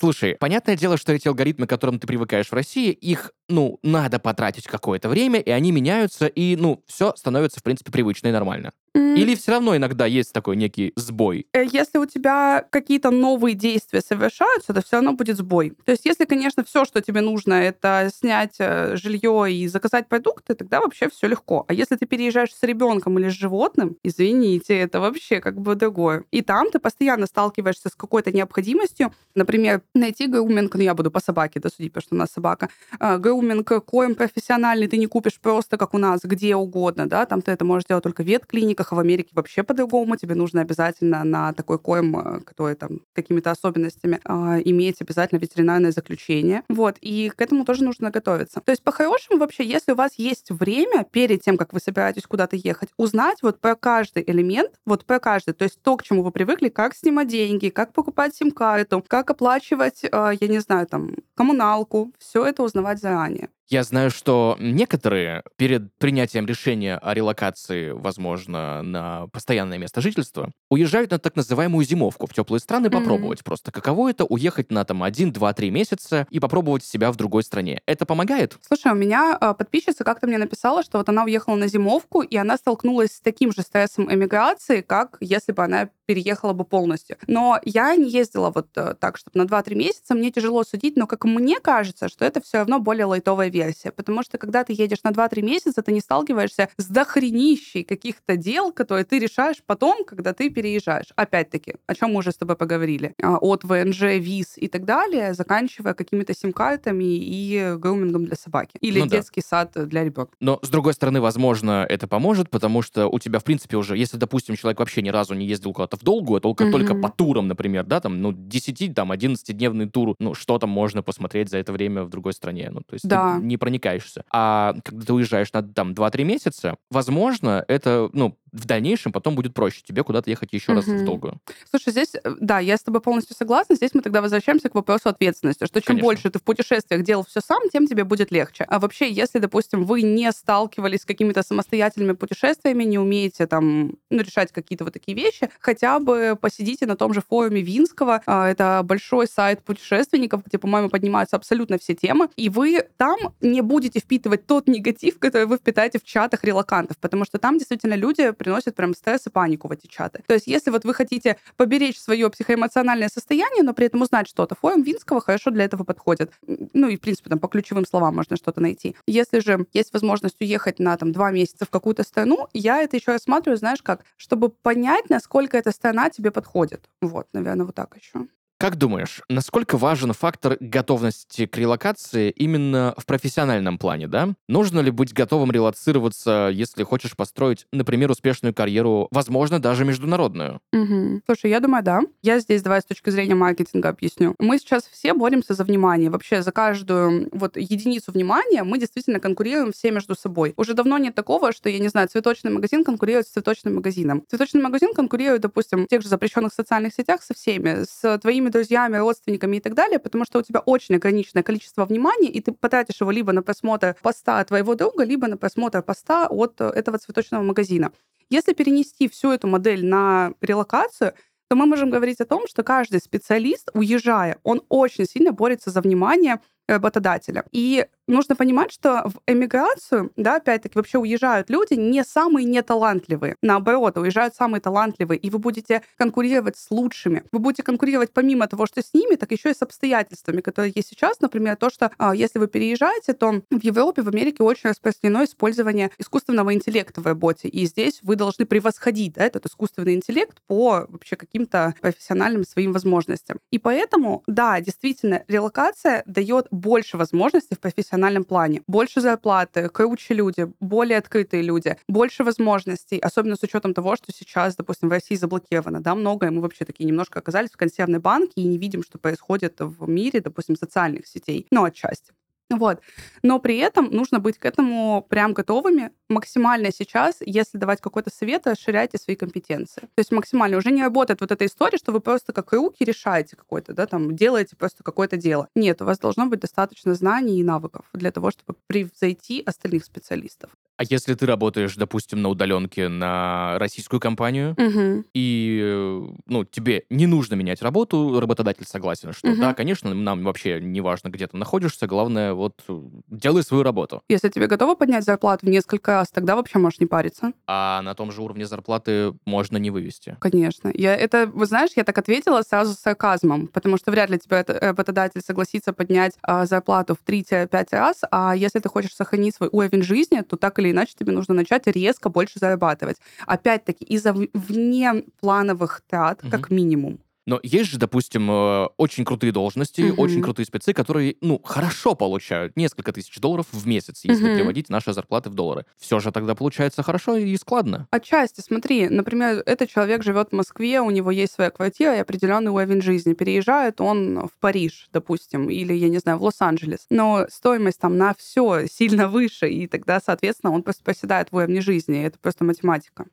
[0.00, 4.20] Слушай, понятное дело, что эти алгоритмы, к которым ты привыкаешь в России, их, ну, надо
[4.20, 8.70] потратить какое-то время, и они меняются, и, ну, все становится, в принципе, привычно и нормально.
[8.98, 11.46] Или все равно иногда есть такой некий сбой?
[11.52, 15.72] Э, если у тебя какие-то новые действия совершаются, то все равно будет сбой.
[15.84, 20.54] То есть, если, конечно, все, что тебе нужно, это снять э, жилье и заказать продукты,
[20.54, 21.64] тогда вообще все легко.
[21.68, 26.24] А если ты переезжаешь с ребенком или с животным, извините, это вообще как бы другое.
[26.30, 31.20] И там ты постоянно сталкиваешься с какой-то необходимостью, например, найти груминг, ну я буду по
[31.20, 32.68] собаке досудить, потому что у нас собака,
[33.00, 37.42] э, груминг, коем профессиональный ты не купишь просто, как у нас, где угодно, да, там
[37.42, 40.16] ты это можешь делать только в ветклиниках, в Америке вообще по-другому.
[40.16, 45.92] Тебе нужно обязательно на такой коем, э, который там какими-то особенностями, э, иметь обязательно ветеринарное
[45.92, 46.62] заключение.
[46.68, 46.96] Вот.
[47.00, 48.60] И к этому тоже нужно готовиться.
[48.60, 52.56] То есть, по-хорошему, вообще, если у вас есть время перед тем, как вы собираетесь куда-то
[52.56, 56.30] ехать, узнать вот про каждый элемент, вот про каждый, то есть то, к чему вы
[56.30, 62.12] привыкли, как снимать деньги, как покупать сим-карту, как оплачивать, э, я не знаю, там, коммуналку,
[62.18, 63.48] все это узнавать заранее.
[63.68, 71.10] Я знаю, что некоторые перед принятием решения о релокации, возможно, на постоянное место жительства, уезжают
[71.10, 73.44] на так называемую зимовку в теплые страны попробовать mm-hmm.
[73.44, 77.42] просто, каково это уехать на там 1, 2, 3 месяца и попробовать себя в другой
[77.42, 77.82] стране.
[77.84, 78.56] Это помогает?
[78.66, 82.36] Слушай, у меня э, подписчица как-то мне написала, что вот она уехала на зимовку, и
[82.36, 87.18] она столкнулась с таким же стрессом эмиграции, как если бы она переехала бы полностью.
[87.26, 90.14] Но я не ездила вот э, так, чтобы на 2-3 месяца.
[90.14, 93.90] Мне тяжело судить, но как мне кажется, что это все равно более лайтовая версия.
[93.90, 98.72] Потому что когда ты едешь на 2-3 месяца, ты не сталкиваешься с дохренищей каких-то дел,
[98.72, 101.08] которые ты решаешь потом, когда ты переезжаешь.
[101.14, 103.12] Опять-таки, о чем мы уже с тобой поговорили.
[103.22, 108.78] А, от ВНЖ, виз и так далее, заканчивая какими-то сим-картами и грумингом для собаки.
[108.80, 109.46] Или ну, детский да.
[109.46, 110.32] сад для ребенка.
[110.40, 114.16] Но, с другой стороны, возможно, это поможет, потому что у тебя, в принципе, уже, если,
[114.16, 116.72] допустим, человек вообще ни разу не ездил куда-то в долгую, а только, mm-hmm.
[116.72, 121.02] только по турам, например, да, там, ну, 10, там, 11-дневный тур, ну, что там можно
[121.02, 123.38] посмотреть за это время в другой стране, ну, то есть да.
[123.38, 124.24] ты не проникаешься.
[124.30, 129.54] А когда ты уезжаешь на, там, 2-3 месяца, возможно, это, ну, в дальнейшем потом будет
[129.54, 130.80] проще тебе куда-то ехать еще угу.
[130.80, 131.40] раз в долгую.
[131.70, 133.74] Слушай, здесь, э, да, я с тобой полностью согласна.
[133.74, 136.04] Здесь мы тогда возвращаемся к вопросу ответственности, что чем Конечно.
[136.04, 138.64] больше ты в путешествиях делал все сам, тем тебе будет легче.
[138.64, 144.20] А вообще, если, допустим, вы не сталкивались с какими-то самостоятельными путешествиями, не умеете там ну,
[144.22, 148.22] решать какие-то вот такие вещи, хотя бы посидите на том же форуме Винского.
[148.26, 153.60] А, это большой сайт путешественников, где, по-моему, поднимаются абсолютно все темы, и вы там не
[153.60, 158.32] будете впитывать тот негатив, который вы впитаете в чатах релакантов, потому что там действительно люди
[158.38, 160.22] приносит прям стресс и панику в эти чаты.
[160.26, 164.54] То есть если вот вы хотите поберечь свое психоэмоциональное состояние, но при этом узнать что-то,
[164.54, 166.32] форум Винского хорошо для этого подходит.
[166.46, 168.96] Ну и, в принципе, там по ключевым словам можно что-то найти.
[169.06, 173.12] Если же есть возможность уехать на там два месяца в какую-то страну, я это еще
[173.12, 176.88] рассматриваю, знаешь как, чтобы понять, насколько эта страна тебе подходит.
[177.00, 178.26] Вот, наверное, вот так еще.
[178.60, 184.34] Как думаешь, насколько важен фактор готовности к релокации именно в профессиональном плане, да?
[184.48, 190.60] Нужно ли быть готовым релацироваться, если хочешь построить, например, успешную карьеру, возможно, даже международную?
[190.72, 191.20] Угу.
[191.26, 192.00] Слушай, я думаю, да.
[192.22, 194.34] Я здесь давай с точки зрения маркетинга объясню.
[194.40, 196.10] Мы сейчас все боремся за внимание.
[196.10, 200.54] Вообще за каждую вот единицу внимания мы действительно конкурируем все между собой.
[200.56, 204.24] Уже давно нет такого, что, я не знаю, цветочный магазин конкурирует с цветочным магазином.
[204.28, 208.50] Цветочный магазин конкурирует, допустим, в тех же запрещенных социальных сетях со всеми, с твоими твоими
[208.50, 212.52] друзьями, родственниками и так далее, потому что у тебя очень ограниченное количество внимания, и ты
[212.52, 216.98] потратишь его либо на просмотр поста твоего друга, либо на просмотр поста от э, этого
[216.98, 217.90] цветочного магазина.
[218.30, 221.12] Если перенести всю эту модель на релокацию,
[221.48, 225.80] то мы можем говорить о том, что каждый специалист, уезжая, он очень сильно борется за
[225.80, 227.44] внимание работодателя.
[227.52, 233.36] И нужно понимать, что в эмиграцию, да, опять-таки, вообще уезжают люди не самые неталантливые.
[233.42, 237.24] Наоборот, уезжают самые талантливые, и вы будете конкурировать с лучшими.
[237.32, 240.88] Вы будете конкурировать помимо того, что с ними, так еще и с обстоятельствами, которые есть
[240.88, 241.20] сейчас.
[241.20, 245.90] Например, то, что а, если вы переезжаете, то в Европе, в Америке очень распространено использование
[245.98, 247.48] искусственного интеллекта в работе.
[247.48, 253.38] И здесь вы должны превосходить да, этот искусственный интеллект по вообще каким-то профессиональным своим возможностям.
[253.50, 258.62] И поэтому, да, действительно, релокация дает больше возможностей в профессиональном плане.
[258.66, 264.56] Больше зарплаты, круче люди, более открытые люди, больше возможностей, особенно с учетом того, что сейчас,
[264.56, 266.30] допустим, в России заблокировано, да, многое.
[266.30, 270.20] Мы вообще такие немножко оказались в консервной банке и не видим, что происходит в мире,
[270.20, 271.46] допустим, социальных сетей.
[271.50, 272.12] Ну, отчасти.
[272.50, 272.80] Вот.
[273.22, 275.90] Но при этом нужно быть к этому прям готовыми.
[276.08, 279.82] Максимально сейчас, если давать какой-то совет, расширяйте свои компетенции.
[279.82, 283.36] То есть максимально уже не работает вот эта история, что вы просто как руки решаете
[283.36, 285.48] какое-то, да, там, делаете просто какое-то дело.
[285.54, 290.50] Нет, у вас должно быть достаточно знаний и навыков для того, чтобы превзойти остальных специалистов.
[290.78, 295.04] А если ты работаешь, допустим, на удаленке на российскую компанию, угу.
[295.12, 299.40] и ну, тебе не нужно менять работу, работодатель согласен, что угу.
[299.40, 302.64] да, конечно, нам вообще не важно, где ты находишься, главное, вот
[303.08, 304.02] делай свою работу.
[304.08, 307.32] Если тебе готовы поднять зарплату в несколько раз, тогда вообще можешь не париться.
[307.48, 310.16] А на том же уровне зарплаты можно не вывести.
[310.20, 310.70] Конечно.
[310.72, 314.44] Я это, вы знаешь, я так ответила сразу с сарказмом, потому что вряд ли тебе
[314.46, 319.82] работодатель согласится поднять а, зарплату в 3-5 раз, а если ты хочешь сохранить свой уровень
[319.82, 322.96] жизни, то так или или иначе тебе нужно начать резко больше зарабатывать.
[323.26, 326.30] Опять-таки, из-за внеплановых трат, угу.
[326.30, 327.00] как минимум.
[327.28, 329.96] Но есть же, допустим, э, очень крутые должности, mm-hmm.
[329.96, 334.36] очень крутые спецы, которые, ну, хорошо получают несколько тысяч долларов в месяц, если mm-hmm.
[334.36, 335.66] переводить наши зарплаты в доллары.
[335.76, 337.86] Все же тогда получается хорошо и складно.
[337.90, 342.50] Отчасти, смотри, например, этот человек живет в Москве, у него есть своя квартира и определенный
[342.50, 343.12] уровень жизни.
[343.12, 346.86] Переезжает он в Париж, допустим, или, я не знаю, в Лос-Анджелес.
[346.88, 351.60] Но стоимость там на все сильно выше, и тогда, соответственно, он просто проседает в уровне
[351.60, 352.02] жизни.
[352.02, 353.04] Это просто математика.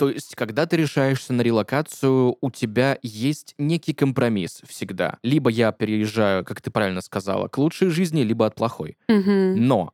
[0.00, 5.18] То есть, когда ты решаешься на релокацию, у тебя есть некий компромисс всегда.
[5.22, 8.96] Либо я переезжаю, как ты правильно сказала, к лучшей жизни, либо от плохой.
[9.10, 9.58] Угу.
[9.58, 9.92] Но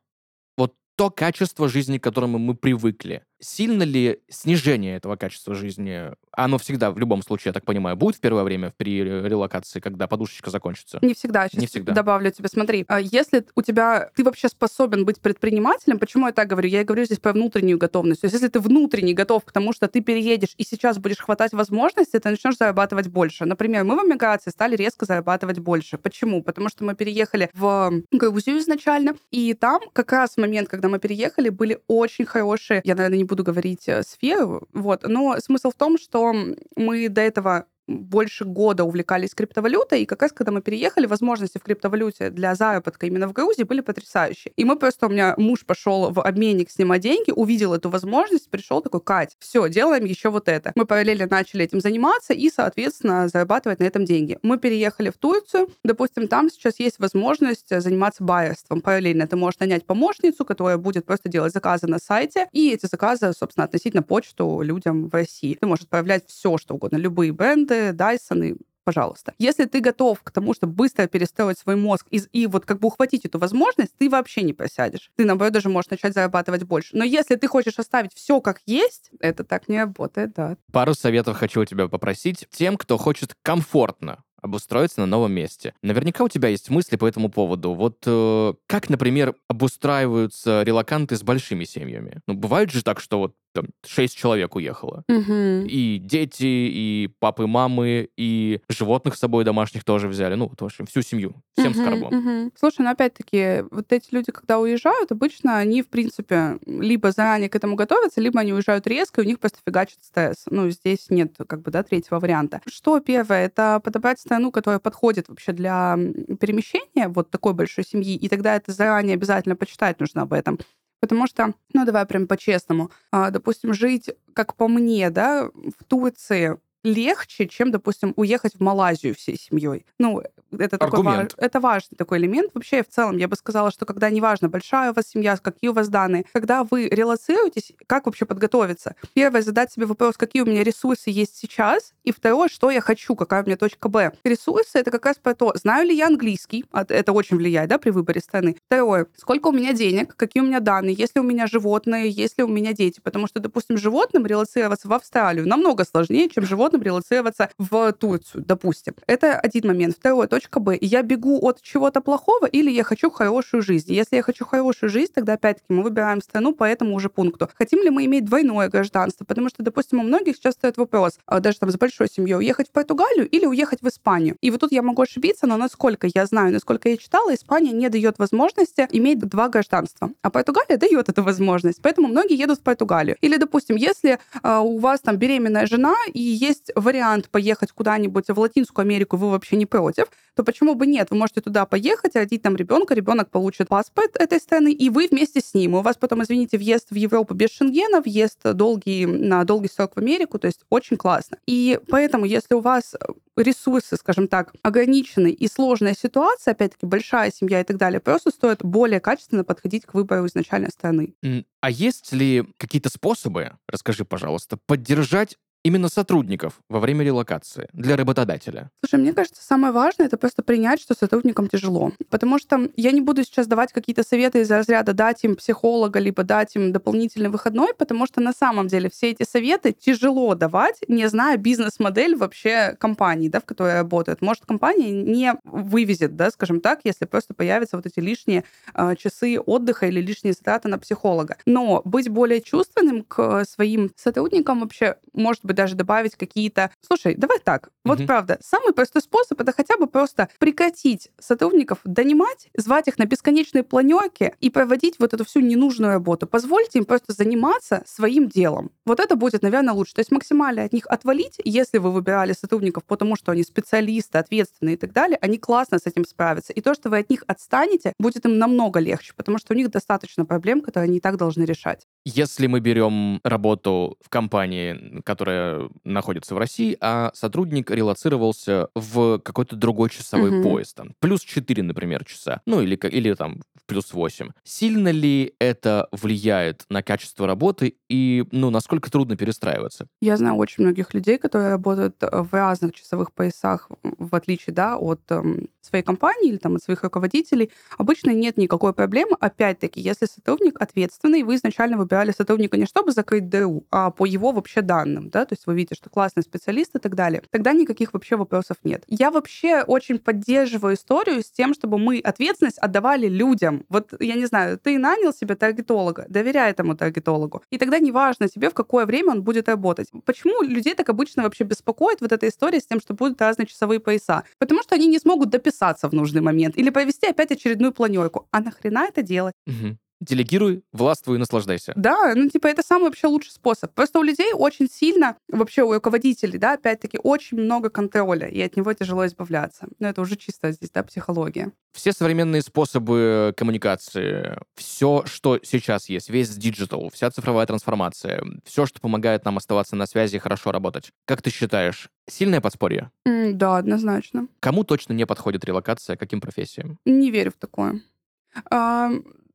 [0.56, 6.58] вот то качество жизни, к которому мы привыкли, сильно ли снижение этого качества жизни, оно
[6.58, 10.50] всегда, в любом случае, я так понимаю, будет в первое время при релокации, когда подушечка
[10.50, 10.98] закончится?
[11.02, 11.48] Не всегда.
[11.48, 11.92] Сейчас не всегда.
[11.92, 12.48] добавлю тебе.
[12.48, 14.10] Смотри, а если у тебя...
[14.14, 16.68] Ты вообще способен быть предпринимателем, почему я так говорю?
[16.68, 18.22] Я говорю здесь про внутреннюю готовность.
[18.22, 21.52] То есть если ты внутренне готов к тому, что ты переедешь и сейчас будешь хватать
[21.52, 23.44] возможности, ты начнешь зарабатывать больше.
[23.44, 25.98] Например, мы в эмиграции стали резко зарабатывать больше.
[25.98, 26.42] Почему?
[26.42, 30.98] Потому что мы переехали в Грузию изначально, и там как раз в момент, когда мы
[30.98, 35.74] переехали, были очень хорошие, я, наверное, не буду говорить э, сферу, вот, но смысл в
[35.74, 36.34] том, что
[36.76, 41.62] мы до этого больше года увлекались криптовалютой, и как раз когда мы переехали, возможности в
[41.62, 44.52] криптовалюте для заработка именно в Грузии были потрясающие.
[44.56, 48.80] И мы просто, у меня муж пошел в обменник снимать деньги, увидел эту возможность, пришел
[48.80, 50.72] такой, Кать, все, делаем еще вот это.
[50.74, 54.38] Мы параллельно начали этим заниматься и, соответственно, зарабатывать на этом деньги.
[54.42, 58.80] Мы переехали в Турцию, допустим, там сейчас есть возможность заниматься байерством.
[58.80, 63.32] Параллельно ты можешь нанять помощницу, которая будет просто делать заказы на сайте, и эти заказы,
[63.32, 65.56] собственно, относить на почту людям в России.
[65.60, 69.34] Ты можешь отправлять все, что угодно, любые бренды, Роботы, Дайсоны, пожалуйста.
[69.38, 72.88] Если ты готов к тому, чтобы быстро перестроить свой мозг и, и вот как бы
[72.88, 75.10] ухватить эту возможность, ты вообще не просядешь.
[75.16, 76.96] Ты, наоборот, даже можешь начать зарабатывать больше.
[76.96, 80.56] Но если ты хочешь оставить все как есть, это так не работает, да.
[80.72, 85.74] Пару советов хочу у тебя попросить тем, кто хочет комфортно обустроиться на новом месте.
[85.82, 87.74] Наверняка у тебя есть мысли по этому поводу.
[87.74, 92.20] Вот э, как, например, обустраиваются релаканты с большими семьями?
[92.26, 95.02] Ну, бывает же так, что вот там шесть человек уехало.
[95.08, 95.66] Угу.
[95.66, 100.34] И дети, и папы, мамы, и животных с собой домашних тоже взяли.
[100.34, 101.34] Ну, вот, в общем, всю семью.
[101.56, 102.14] Всем угу, с карбон.
[102.14, 102.50] Угу.
[102.58, 107.56] Слушай, ну, опять-таки, вот эти люди, когда уезжают, обычно они, в принципе, либо заранее к
[107.56, 110.44] этому готовятся, либо они уезжают резко, и у них просто фигачит стресс.
[110.50, 112.60] Ну, здесь нет, как бы, да, третьего варианта.
[112.66, 113.46] Что первое?
[113.46, 115.98] Это подобрать страну, которая подходит вообще для
[116.40, 120.58] перемещения вот такой большой семьи, и тогда это заранее обязательно почитать нужно об этом.
[121.00, 126.58] Потому что, ну давай прям по-честному, а, допустим, жить, как по мне, да, в Турции
[126.86, 129.84] легче, чем, допустим, уехать в Малайзию всей семьей.
[129.98, 130.22] Ну,
[130.56, 131.28] это такой важ...
[131.36, 132.52] это важный такой элемент.
[132.54, 135.72] Вообще, в целом, я бы сказала, что когда неважно, большая у вас семья, какие у
[135.72, 138.94] вас данные, когда вы релацируетесь, как вообще подготовиться?
[139.14, 143.16] Первое, задать себе вопрос, какие у меня ресурсы есть сейчас, и второе, что я хочу,
[143.16, 144.12] какая у меня точка Б.
[144.24, 147.90] Ресурсы— это как раз про то, знаю ли я английский, это очень влияет, да, при
[147.90, 148.56] выборе страны.
[148.68, 152.36] Второе, сколько у меня денег, какие у меня данные, есть ли у меня животные, есть
[152.36, 156.82] ли у меня дети, потому что, допустим, животным релацироваться в Австралию намного сложнее, чем животным
[156.82, 158.94] релацироваться в Турцию, допустим.
[159.06, 159.94] Это один момент.
[159.96, 163.92] Второе, точка Б, я бегу от чего-то плохого, или я хочу хорошую жизнь.
[163.92, 167.48] Если я хочу хорошую жизнь, тогда опять-таки мы выбираем страну по этому уже пункту.
[167.54, 169.24] Хотим ли мы иметь двойное гражданство?
[169.24, 172.70] Потому что, допустим, у многих сейчас стоит вопрос, а, даже там с большой семьей, уехать
[172.70, 174.36] в Португалию или уехать в Испанию.
[174.40, 177.88] И вот тут я могу ошибиться, но насколько я знаю, насколько я читала, Испания не
[177.88, 178.55] дает возможности
[178.90, 180.10] иметь два гражданства.
[180.22, 181.80] А Португалия дает эту возможность.
[181.82, 183.16] Поэтому многие едут в Португалию.
[183.20, 188.38] Или, допустим, если э, у вас там беременная жена и есть вариант поехать куда-нибудь в
[188.38, 191.08] Латинскую Америку, вы вообще не против, то почему бы нет?
[191.10, 195.40] Вы можете туда поехать, родить там ребенка, ребенок получит паспорт этой страны, и вы вместе
[195.40, 195.74] с ним.
[195.74, 199.98] У вас потом, извините, въезд в Европу без шенгена, въезд долгий, на долгий срок в
[199.98, 201.38] Америку, то есть очень классно.
[201.46, 202.94] И поэтому, если у вас
[203.36, 208.45] ресурсы, скажем так, ограничены и сложная ситуация, опять-таки большая семья и так далее, просто стоит
[208.60, 211.14] более качественно подходить к выбору изначальной страны.
[211.60, 218.70] А есть ли какие-то способы, расскажи, пожалуйста, поддержать именно сотрудников во время релокации для работодателя?
[218.84, 221.92] Слушай, мне кажется, самое важное это просто принять, что сотрудникам тяжело.
[222.08, 226.22] Потому что я не буду сейчас давать какие-то советы из разряда дать им психолога, либо
[226.22, 231.08] дать им дополнительный выходной, потому что на самом деле все эти советы тяжело давать, не
[231.08, 234.22] зная бизнес-модель вообще компании, да, в которой работают.
[234.22, 239.38] Может, компания не вывезет, да, скажем так, если просто появятся вот эти лишние э, часы
[239.44, 241.36] отдыха или лишние затраты на психолога.
[241.44, 246.70] Но быть более чувственным к своим сотрудникам вообще может быть даже добавить какие-то...
[246.86, 247.70] Слушай, давай так.
[247.84, 248.06] Вот угу.
[248.06, 253.64] правда, самый простой способ это хотя бы просто прекратить сотрудников донимать, звать их на бесконечные
[253.64, 256.26] планерки и проводить вот эту всю ненужную работу.
[256.26, 258.70] Позвольте им просто заниматься своим делом.
[258.84, 259.94] Вот это будет, наверное, лучше.
[259.94, 264.74] То есть максимально от них отвалить, если вы выбирали сотрудников, потому что они специалисты, ответственные
[264.74, 266.52] и так далее, они классно с этим справятся.
[266.52, 269.70] И то, что вы от них отстанете, будет им намного легче, потому что у них
[269.70, 271.86] достаточно проблем, которые они и так должны решать.
[272.04, 275.45] Если мы берем работу в компании, которая
[275.84, 280.50] находится в России, а сотрудник релацировался в какой-то другой часовой угу.
[280.50, 284.30] пояс, там, плюс 4, например, часа, ну или, или там плюс 8.
[284.44, 289.86] Сильно ли это влияет на качество работы и, ну, насколько трудно перестраиваться?
[290.00, 294.76] Я знаю очень многих людей, которые работают э, в разных часовых поясах, в отличие, да,
[294.76, 297.50] от эм, своей компании или там от своих руководителей.
[297.76, 299.16] Обычно нет никакой проблемы.
[299.20, 304.32] Опять-таки, если сотрудник ответственный, вы изначально выбирали сотрудника не чтобы закрыть ДРУ, а по его
[304.32, 307.92] вообще данным, да, то есть вы видите, что классный специалист и так далее, тогда никаких
[307.92, 308.84] вообще вопросов нет.
[308.88, 313.64] Я вообще очень поддерживаю историю с тем, чтобы мы ответственность отдавали людям.
[313.68, 317.42] Вот, я не знаю, ты нанял себе таргетолога, доверяй этому таргетологу.
[317.50, 319.88] И тогда неважно тебе, в какое время он будет работать.
[320.04, 323.80] Почему людей так обычно вообще беспокоит вот эта история с тем, что будут разные часовые
[323.80, 324.24] пояса?
[324.38, 328.28] Потому что они не смогут дописаться в нужный момент или провести опять очередную планерку.
[328.30, 329.34] А нахрена это делать?
[329.46, 331.72] Угу делегируй, властвуй и наслаждайся.
[331.76, 333.72] Да, ну типа это самый вообще лучший способ.
[333.72, 338.56] Просто у людей очень сильно, вообще у руководителей, да, опять-таки очень много контроля, и от
[338.56, 339.66] него тяжело избавляться.
[339.78, 341.52] Но это уже чисто здесь, да, психология.
[341.72, 348.80] Все современные способы коммуникации, все, что сейчас есть, весь digital, вся цифровая трансформация, все, что
[348.80, 350.92] помогает нам оставаться на связи и хорошо работать.
[351.04, 352.90] Как ты считаешь, сильное подспорье?
[353.06, 354.28] Мм, да, однозначно.
[354.40, 356.78] Кому точно не подходит релокация, каким профессиям?
[356.84, 357.80] Не верю в такое.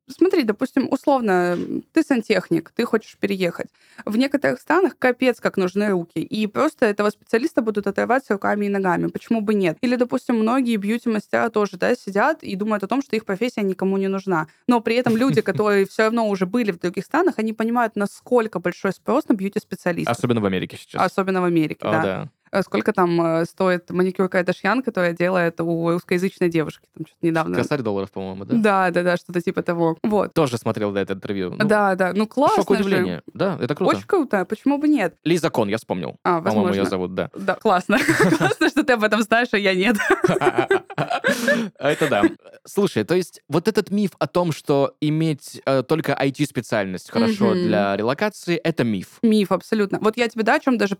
[0.07, 1.57] Смотри, допустим, условно,
[1.93, 3.67] ты сантехник, ты хочешь переехать.
[4.05, 8.69] В некоторых странах капец как нужны руки, и просто этого специалиста будут отрываться руками и
[8.69, 9.07] ногами.
[9.07, 9.77] Почему бы нет?
[9.81, 13.97] Или, допустим, многие бьюти-мастера тоже да, сидят и думают о том, что их профессия никому
[13.97, 14.47] не нужна.
[14.67, 18.59] Но при этом люди, которые все равно уже были в других странах, они понимают, насколько
[18.59, 20.17] большой спрос на бьюти-специалистов.
[20.17, 21.01] Особенно в Америке сейчас.
[21.01, 22.29] Особенно в Америке, да.
[22.51, 26.85] Э, сколько там э, стоит маникюр Кайдашьян, которая делает у русскоязычной девушки.
[26.95, 27.55] Там что-то недавно.
[27.55, 28.55] Косарь долларов, по-моему, да?
[28.55, 29.97] Да, да, да, что-то типа того.
[30.03, 30.33] Вот.
[30.33, 31.51] Тоже смотрел, да, это интервью.
[31.57, 33.17] Ну, да, да, ну классно Шок удивление.
[33.17, 33.23] Же.
[33.33, 33.95] Да, это круто.
[33.95, 35.15] Очень круто, почему бы нет?
[35.23, 36.17] Лиза Кон, я вспомнил.
[36.23, 36.51] А, возможно.
[36.51, 37.29] По-моему, ее зовут, да.
[37.35, 37.97] Да, классно.
[38.37, 39.97] Классно, что ты об этом знаешь, а я нет.
[41.79, 42.23] Это да.
[42.65, 47.95] Слушай, то есть вот этот миф о том, что иметь э, только IT-специальность хорошо для
[47.95, 49.19] релокации, это миф.
[49.21, 49.99] Миф, абсолютно.
[49.99, 50.97] Вот я тебе, да, о чем даже,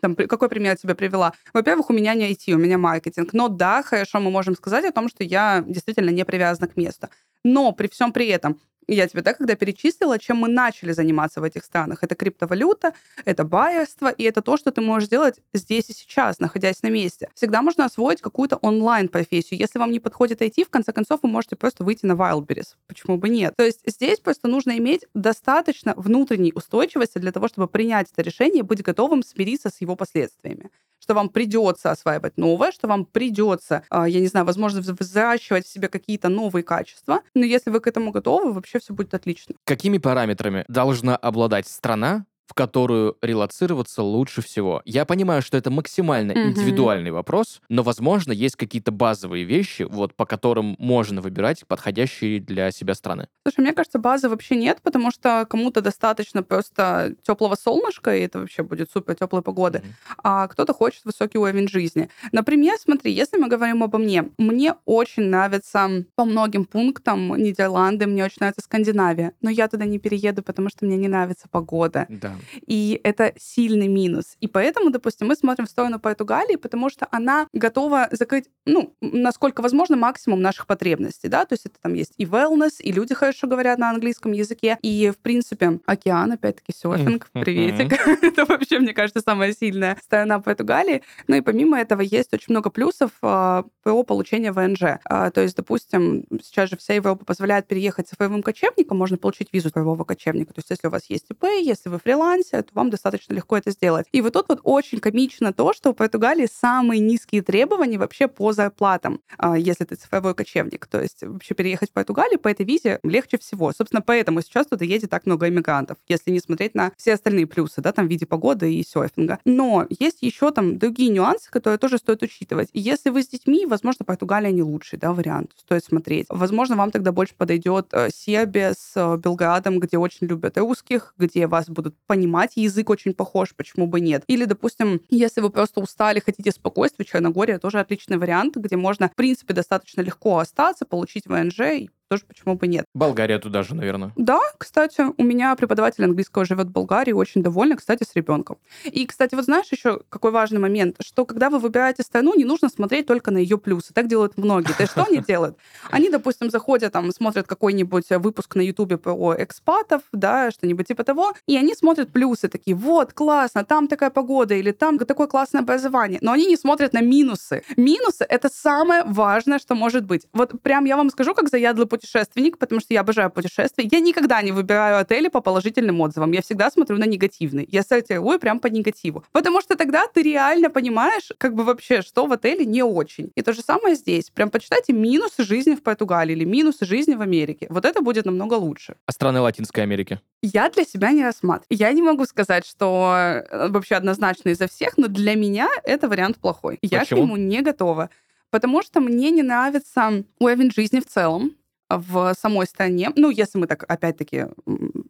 [0.00, 1.32] там, какой пример тебе привела?
[1.52, 3.32] Во-первых, у меня не IT, у меня маркетинг.
[3.32, 7.08] Но да, хорошо, мы можем сказать о том, что я действительно не привязана к месту.
[7.44, 8.60] Но при всем при этом
[8.94, 12.02] я тебе, да, когда перечислила, чем мы начали заниматься в этих странах.
[12.02, 12.92] Это криптовалюта,
[13.24, 17.28] это байерство, и это то, что ты можешь делать здесь и сейчас, находясь на месте.
[17.34, 19.58] Всегда можно освоить какую-то онлайн-профессию.
[19.60, 22.74] Если вам не подходит IT, в конце концов, вы можете просто выйти на Wildberries.
[22.86, 23.54] Почему бы нет?
[23.56, 28.60] То есть здесь просто нужно иметь достаточно внутренней устойчивости для того, чтобы принять это решение
[28.60, 33.82] и быть готовым смириться с его последствиями что вам придется осваивать новое, что вам придется,
[33.90, 37.20] а, я не знаю, возможно, взращивать в себе какие-то новые качества.
[37.34, 39.54] Но если вы к этому готовы, вообще все будет отлично.
[39.64, 44.82] Какими параметрами должна обладать страна, в которую релацироваться лучше всего?
[44.84, 46.48] Я понимаю, что это максимально Мгм.
[46.48, 52.72] индивидуальный вопрос, но, возможно, есть какие-то базовые вещи, вот по которым можно выбирать подходящие для
[52.72, 53.28] себя страны.
[53.46, 58.40] Слушай, мне кажется, базы вообще нет, потому что кому-то достаточно просто теплого солнышка, и это
[58.40, 59.96] вообще будет супер теплой погоды, Мгм.
[60.22, 62.10] а кто-то хочет высокий уровень жизни.
[62.32, 68.24] Например, смотри, если мы говорим обо мне, мне очень нравится по многим пунктам Нидерланды, мне
[68.24, 72.08] очень нравится Скандинавия, но я туда не перееду, потому что мне не нравится погода.
[72.08, 72.39] Да.
[72.66, 74.36] И это сильный минус.
[74.40, 79.62] И поэтому, допустим, мы смотрим в сторону Португалии, потому что она готова закрыть, ну, насколько
[79.62, 83.46] возможно, максимум наших потребностей, да, то есть это там есть и wellness, и люди хорошо
[83.46, 87.92] говорят на английском языке, и, в принципе, океан, опять-таки, серфинг, приветик.
[88.22, 91.02] Это вообще, мне кажется, самая сильная сторона Португалии.
[91.26, 94.98] Ну и помимо этого есть очень много плюсов а, по получению ВНЖ.
[95.04, 99.68] А, То есть, допустим, сейчас же вся Европа позволяет переехать цифровым кочевником, можно получить визу
[99.68, 100.52] цифрового кочевника.
[100.52, 101.98] То есть, если у вас есть ИП, если вы
[102.30, 104.06] фрилансе, то вам достаточно легко это сделать.
[104.12, 108.52] И вот тут вот очень комично то, что в Португалии самые низкие требования вообще по
[108.52, 110.86] зарплатам, а, если ты цифровой кочевник.
[110.86, 113.72] То есть вообще переехать в Португалию по этой визе легче всего.
[113.72, 117.80] Собственно, поэтому сейчас туда едет так много иммигрантов, если не смотреть на все остальные плюсы,
[117.80, 119.38] да, там в виде погоды и серфинга.
[119.44, 122.68] Но есть еще там другие нюансы, которые тоже стоит учитывать.
[122.72, 126.26] Если вы с детьми, возможно, Португалия не лучший да, вариант, стоит смотреть.
[126.28, 131.46] Возможно, вам тогда больше подойдет э, Сербия с э, Белградом, где очень любят русских, где
[131.46, 134.24] вас будут понимать, язык очень похож, почему бы нет.
[134.26, 139.14] Или, допустим, если вы просто устали, хотите спокойствия, Черногория тоже отличный вариант, где можно, в
[139.14, 142.86] принципе, достаточно легко остаться, получить ВНЖ и тоже почему бы нет.
[142.92, 144.12] Болгария туда же, наверное.
[144.16, 148.58] Да, кстати, у меня преподаватель английского живет в Болгарии, очень довольна, кстати, с ребенком.
[148.84, 152.68] И, кстати, вот знаешь еще какой важный момент, что когда вы выбираете страну, не нужно
[152.68, 153.94] смотреть только на ее плюсы.
[153.94, 154.72] Так делают многие.
[154.72, 155.56] То есть что они делают?
[155.88, 161.34] Они, допустим, заходят, там, смотрят какой-нибудь выпуск на Ютубе про экспатов, да, что-нибудь типа того,
[161.46, 166.18] и они смотрят плюсы, такие, вот, классно, там такая погода, или там такое классное образование.
[166.22, 167.62] Но они не смотрят на минусы.
[167.76, 170.26] Минусы— это самое важное, что может быть.
[170.32, 173.88] Вот прям я вам скажу, как заядлый путешественник, потому что я обожаю путешествия.
[173.90, 176.32] Я никогда не выбираю отели по положительным отзывам.
[176.32, 177.68] Я всегда смотрю на негативный.
[177.70, 179.24] Я сортирую прям по негативу.
[179.32, 183.30] Потому что тогда ты реально понимаешь, как бы вообще, что в отеле не очень.
[183.34, 184.30] И то же самое здесь.
[184.30, 187.66] Прям почитайте минусы жизни в Португалии или минусы жизни в Америке.
[187.70, 188.96] Вот это будет намного лучше.
[189.06, 190.20] А страны Латинской Америки?
[190.42, 191.66] Я для себя не рассматриваю.
[191.70, 196.38] Я не могу сказать, что э, вообще однозначно изо всех, но для меня это вариант
[196.38, 196.78] плохой.
[196.82, 197.22] Я к Почему?
[197.22, 198.08] нему не готова.
[198.50, 201.52] Потому что мне не нравится уровень жизни в целом
[201.90, 203.10] в самой стране.
[203.16, 204.46] Ну, если мы так, опять-таки,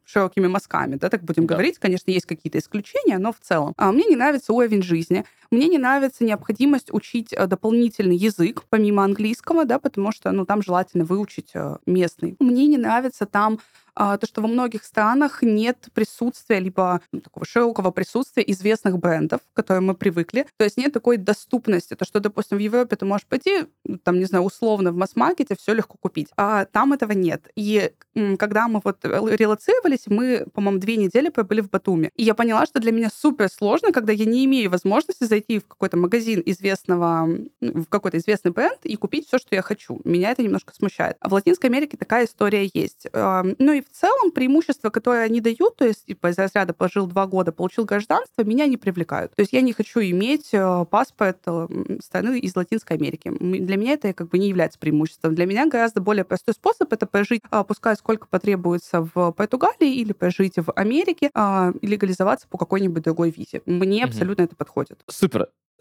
[0.05, 1.55] широкими мазками, да, так будем Да.
[1.55, 1.79] говорить.
[1.79, 3.75] Конечно, есть какие-то исключения, но в целом.
[3.77, 5.25] А мне не нравится уровень жизни.
[5.51, 10.63] Мне не нравится необходимость учить э, дополнительный язык, помимо английского, да, потому что, ну, там
[10.63, 12.37] желательно выучить э, местный.
[12.39, 13.59] Мне не нравится там
[13.95, 19.41] а, то, что во многих странах нет присутствия, либо ну, такого широкого присутствия известных брендов,
[19.53, 20.47] к которым мы привыкли.
[20.57, 21.95] То есть нет такой доступности.
[21.95, 25.57] То, что, допустим, в Европе ты можешь пойти, ну, там, не знаю, условно в масс-маркете
[25.59, 26.29] все легко купить.
[26.37, 27.51] А там этого нет.
[27.57, 27.93] И
[28.39, 32.11] когда мы вот рел- релацировались, мы, по-моему, две недели пробыли в Батуми.
[32.17, 35.67] И я поняла, что для меня супер сложно, когда я не имею возможности зайти в
[35.67, 37.29] какой-то магазин известного,
[37.61, 40.01] в какой-то известный бренд и купить все, что я хочу.
[40.05, 41.17] Меня это немножко смущает.
[41.21, 43.07] А в Латинской Америке такая история есть.
[43.13, 47.07] Эм, Ну и в целом преимущества, которые они дают, то есть типа из разряда пожил
[47.07, 49.35] два года, получил гражданство, меня не привлекают.
[49.35, 51.69] То есть я не хочу иметь э, паспорт э,
[52.03, 53.33] страны из Латинской Америки.
[53.41, 55.35] Для меня это как бы не является преимуществом.
[55.35, 60.13] Для меня гораздо более простой способ это прожить, а, пускай сколько потребуется в Португалии или
[60.13, 63.63] прожить в Америке а, и легализоваться по какой-нибудь другой визе.
[63.67, 65.01] Мне абсолютно это подходит.
[65.09, 65.30] Супер.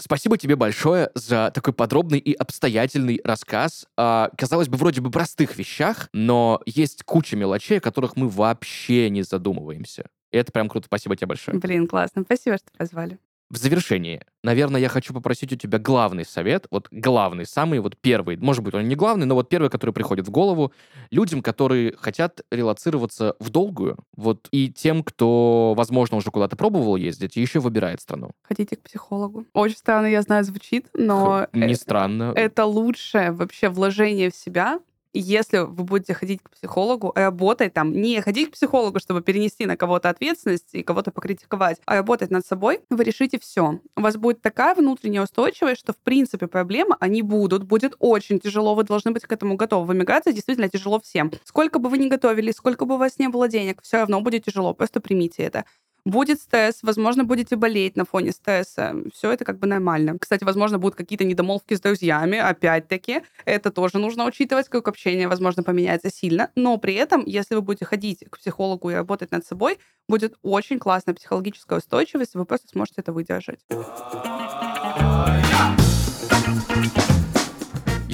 [0.02, 5.58] Спасибо тебе большое за такой подробный и обстоятельный рассказ о, казалось бы, вроде бы простых
[5.58, 10.06] вещах, но есть куча мелочей, о которых мы вообще не задумываемся.
[10.32, 10.86] И это прям круто.
[10.86, 11.58] Спасибо тебе большое.
[11.60, 12.22] Блин, классно.
[12.22, 13.20] Спасибо, что позвали.
[13.52, 18.38] В завершении, наверное, я хочу попросить у тебя главный совет, вот главный, самый вот первый,
[18.38, 20.72] может быть, он не главный, но вот первый, который приходит в голову
[21.10, 27.38] людям, которые хотят релацироваться в долгую, вот и тем, кто, возможно, уже куда-то пробовал ездить
[27.38, 28.30] и еще выбирает страну.
[28.44, 29.46] Ходите к психологу.
[29.54, 32.34] Очень странно, я знаю, звучит, но Не э, странно.
[32.36, 34.80] это лучшее вообще вложение в себя.
[35.14, 39.76] Если вы будете ходить к психологу, работать там, не ходить к психологу, чтобы перенести на
[39.76, 43.80] кого-то ответственность и кого-то покритиковать, а работать над собой, вы решите все.
[43.96, 47.64] У вас будет такая внутренняя устойчивость, что, в принципе, проблемы, они будут.
[47.64, 49.88] Будет очень тяжело, вы должны быть к этому готовы.
[49.88, 51.32] В эмиграции действительно тяжело всем.
[51.44, 54.46] Сколько бы вы ни готовились, сколько бы у вас не было денег, все равно будет
[54.46, 54.76] тяжело.
[54.76, 55.66] Просто примите это.
[56.06, 58.96] Будет стресс, возможно, будете болеть на фоне стресса.
[59.14, 60.18] Все это как бы нормально.
[60.20, 62.38] Кстати, возможно, будут какие-то недомолвки с друзьями.
[62.38, 66.52] Опять-таки, это тоже нужно учитывать, как общение, возможно, поменяется сильно.
[66.56, 69.78] Но при этом, если вы будете ходить к психологу и работать над собой,
[70.08, 73.60] будет очень классная психологическая устойчивость, вы просто сможете это выдержать.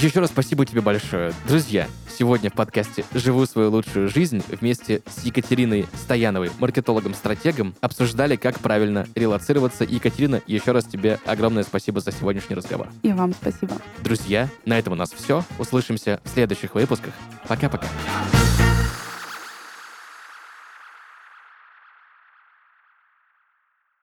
[0.05, 1.33] Еще раз спасибо тебе большое.
[1.47, 8.59] Друзья, сегодня в подкасте «Живу свою лучшую жизнь» вместе с Екатериной Стояновой, маркетологом-стратегом, обсуждали, как
[8.59, 9.83] правильно релацироваться.
[9.83, 12.87] Екатерина, еще раз тебе огромное спасибо за сегодняшний разговор.
[13.01, 13.77] И вам спасибо.
[14.03, 15.43] Друзья, на этом у нас все.
[15.57, 17.15] Услышимся в следующих выпусках.
[17.47, 17.87] Пока-пока.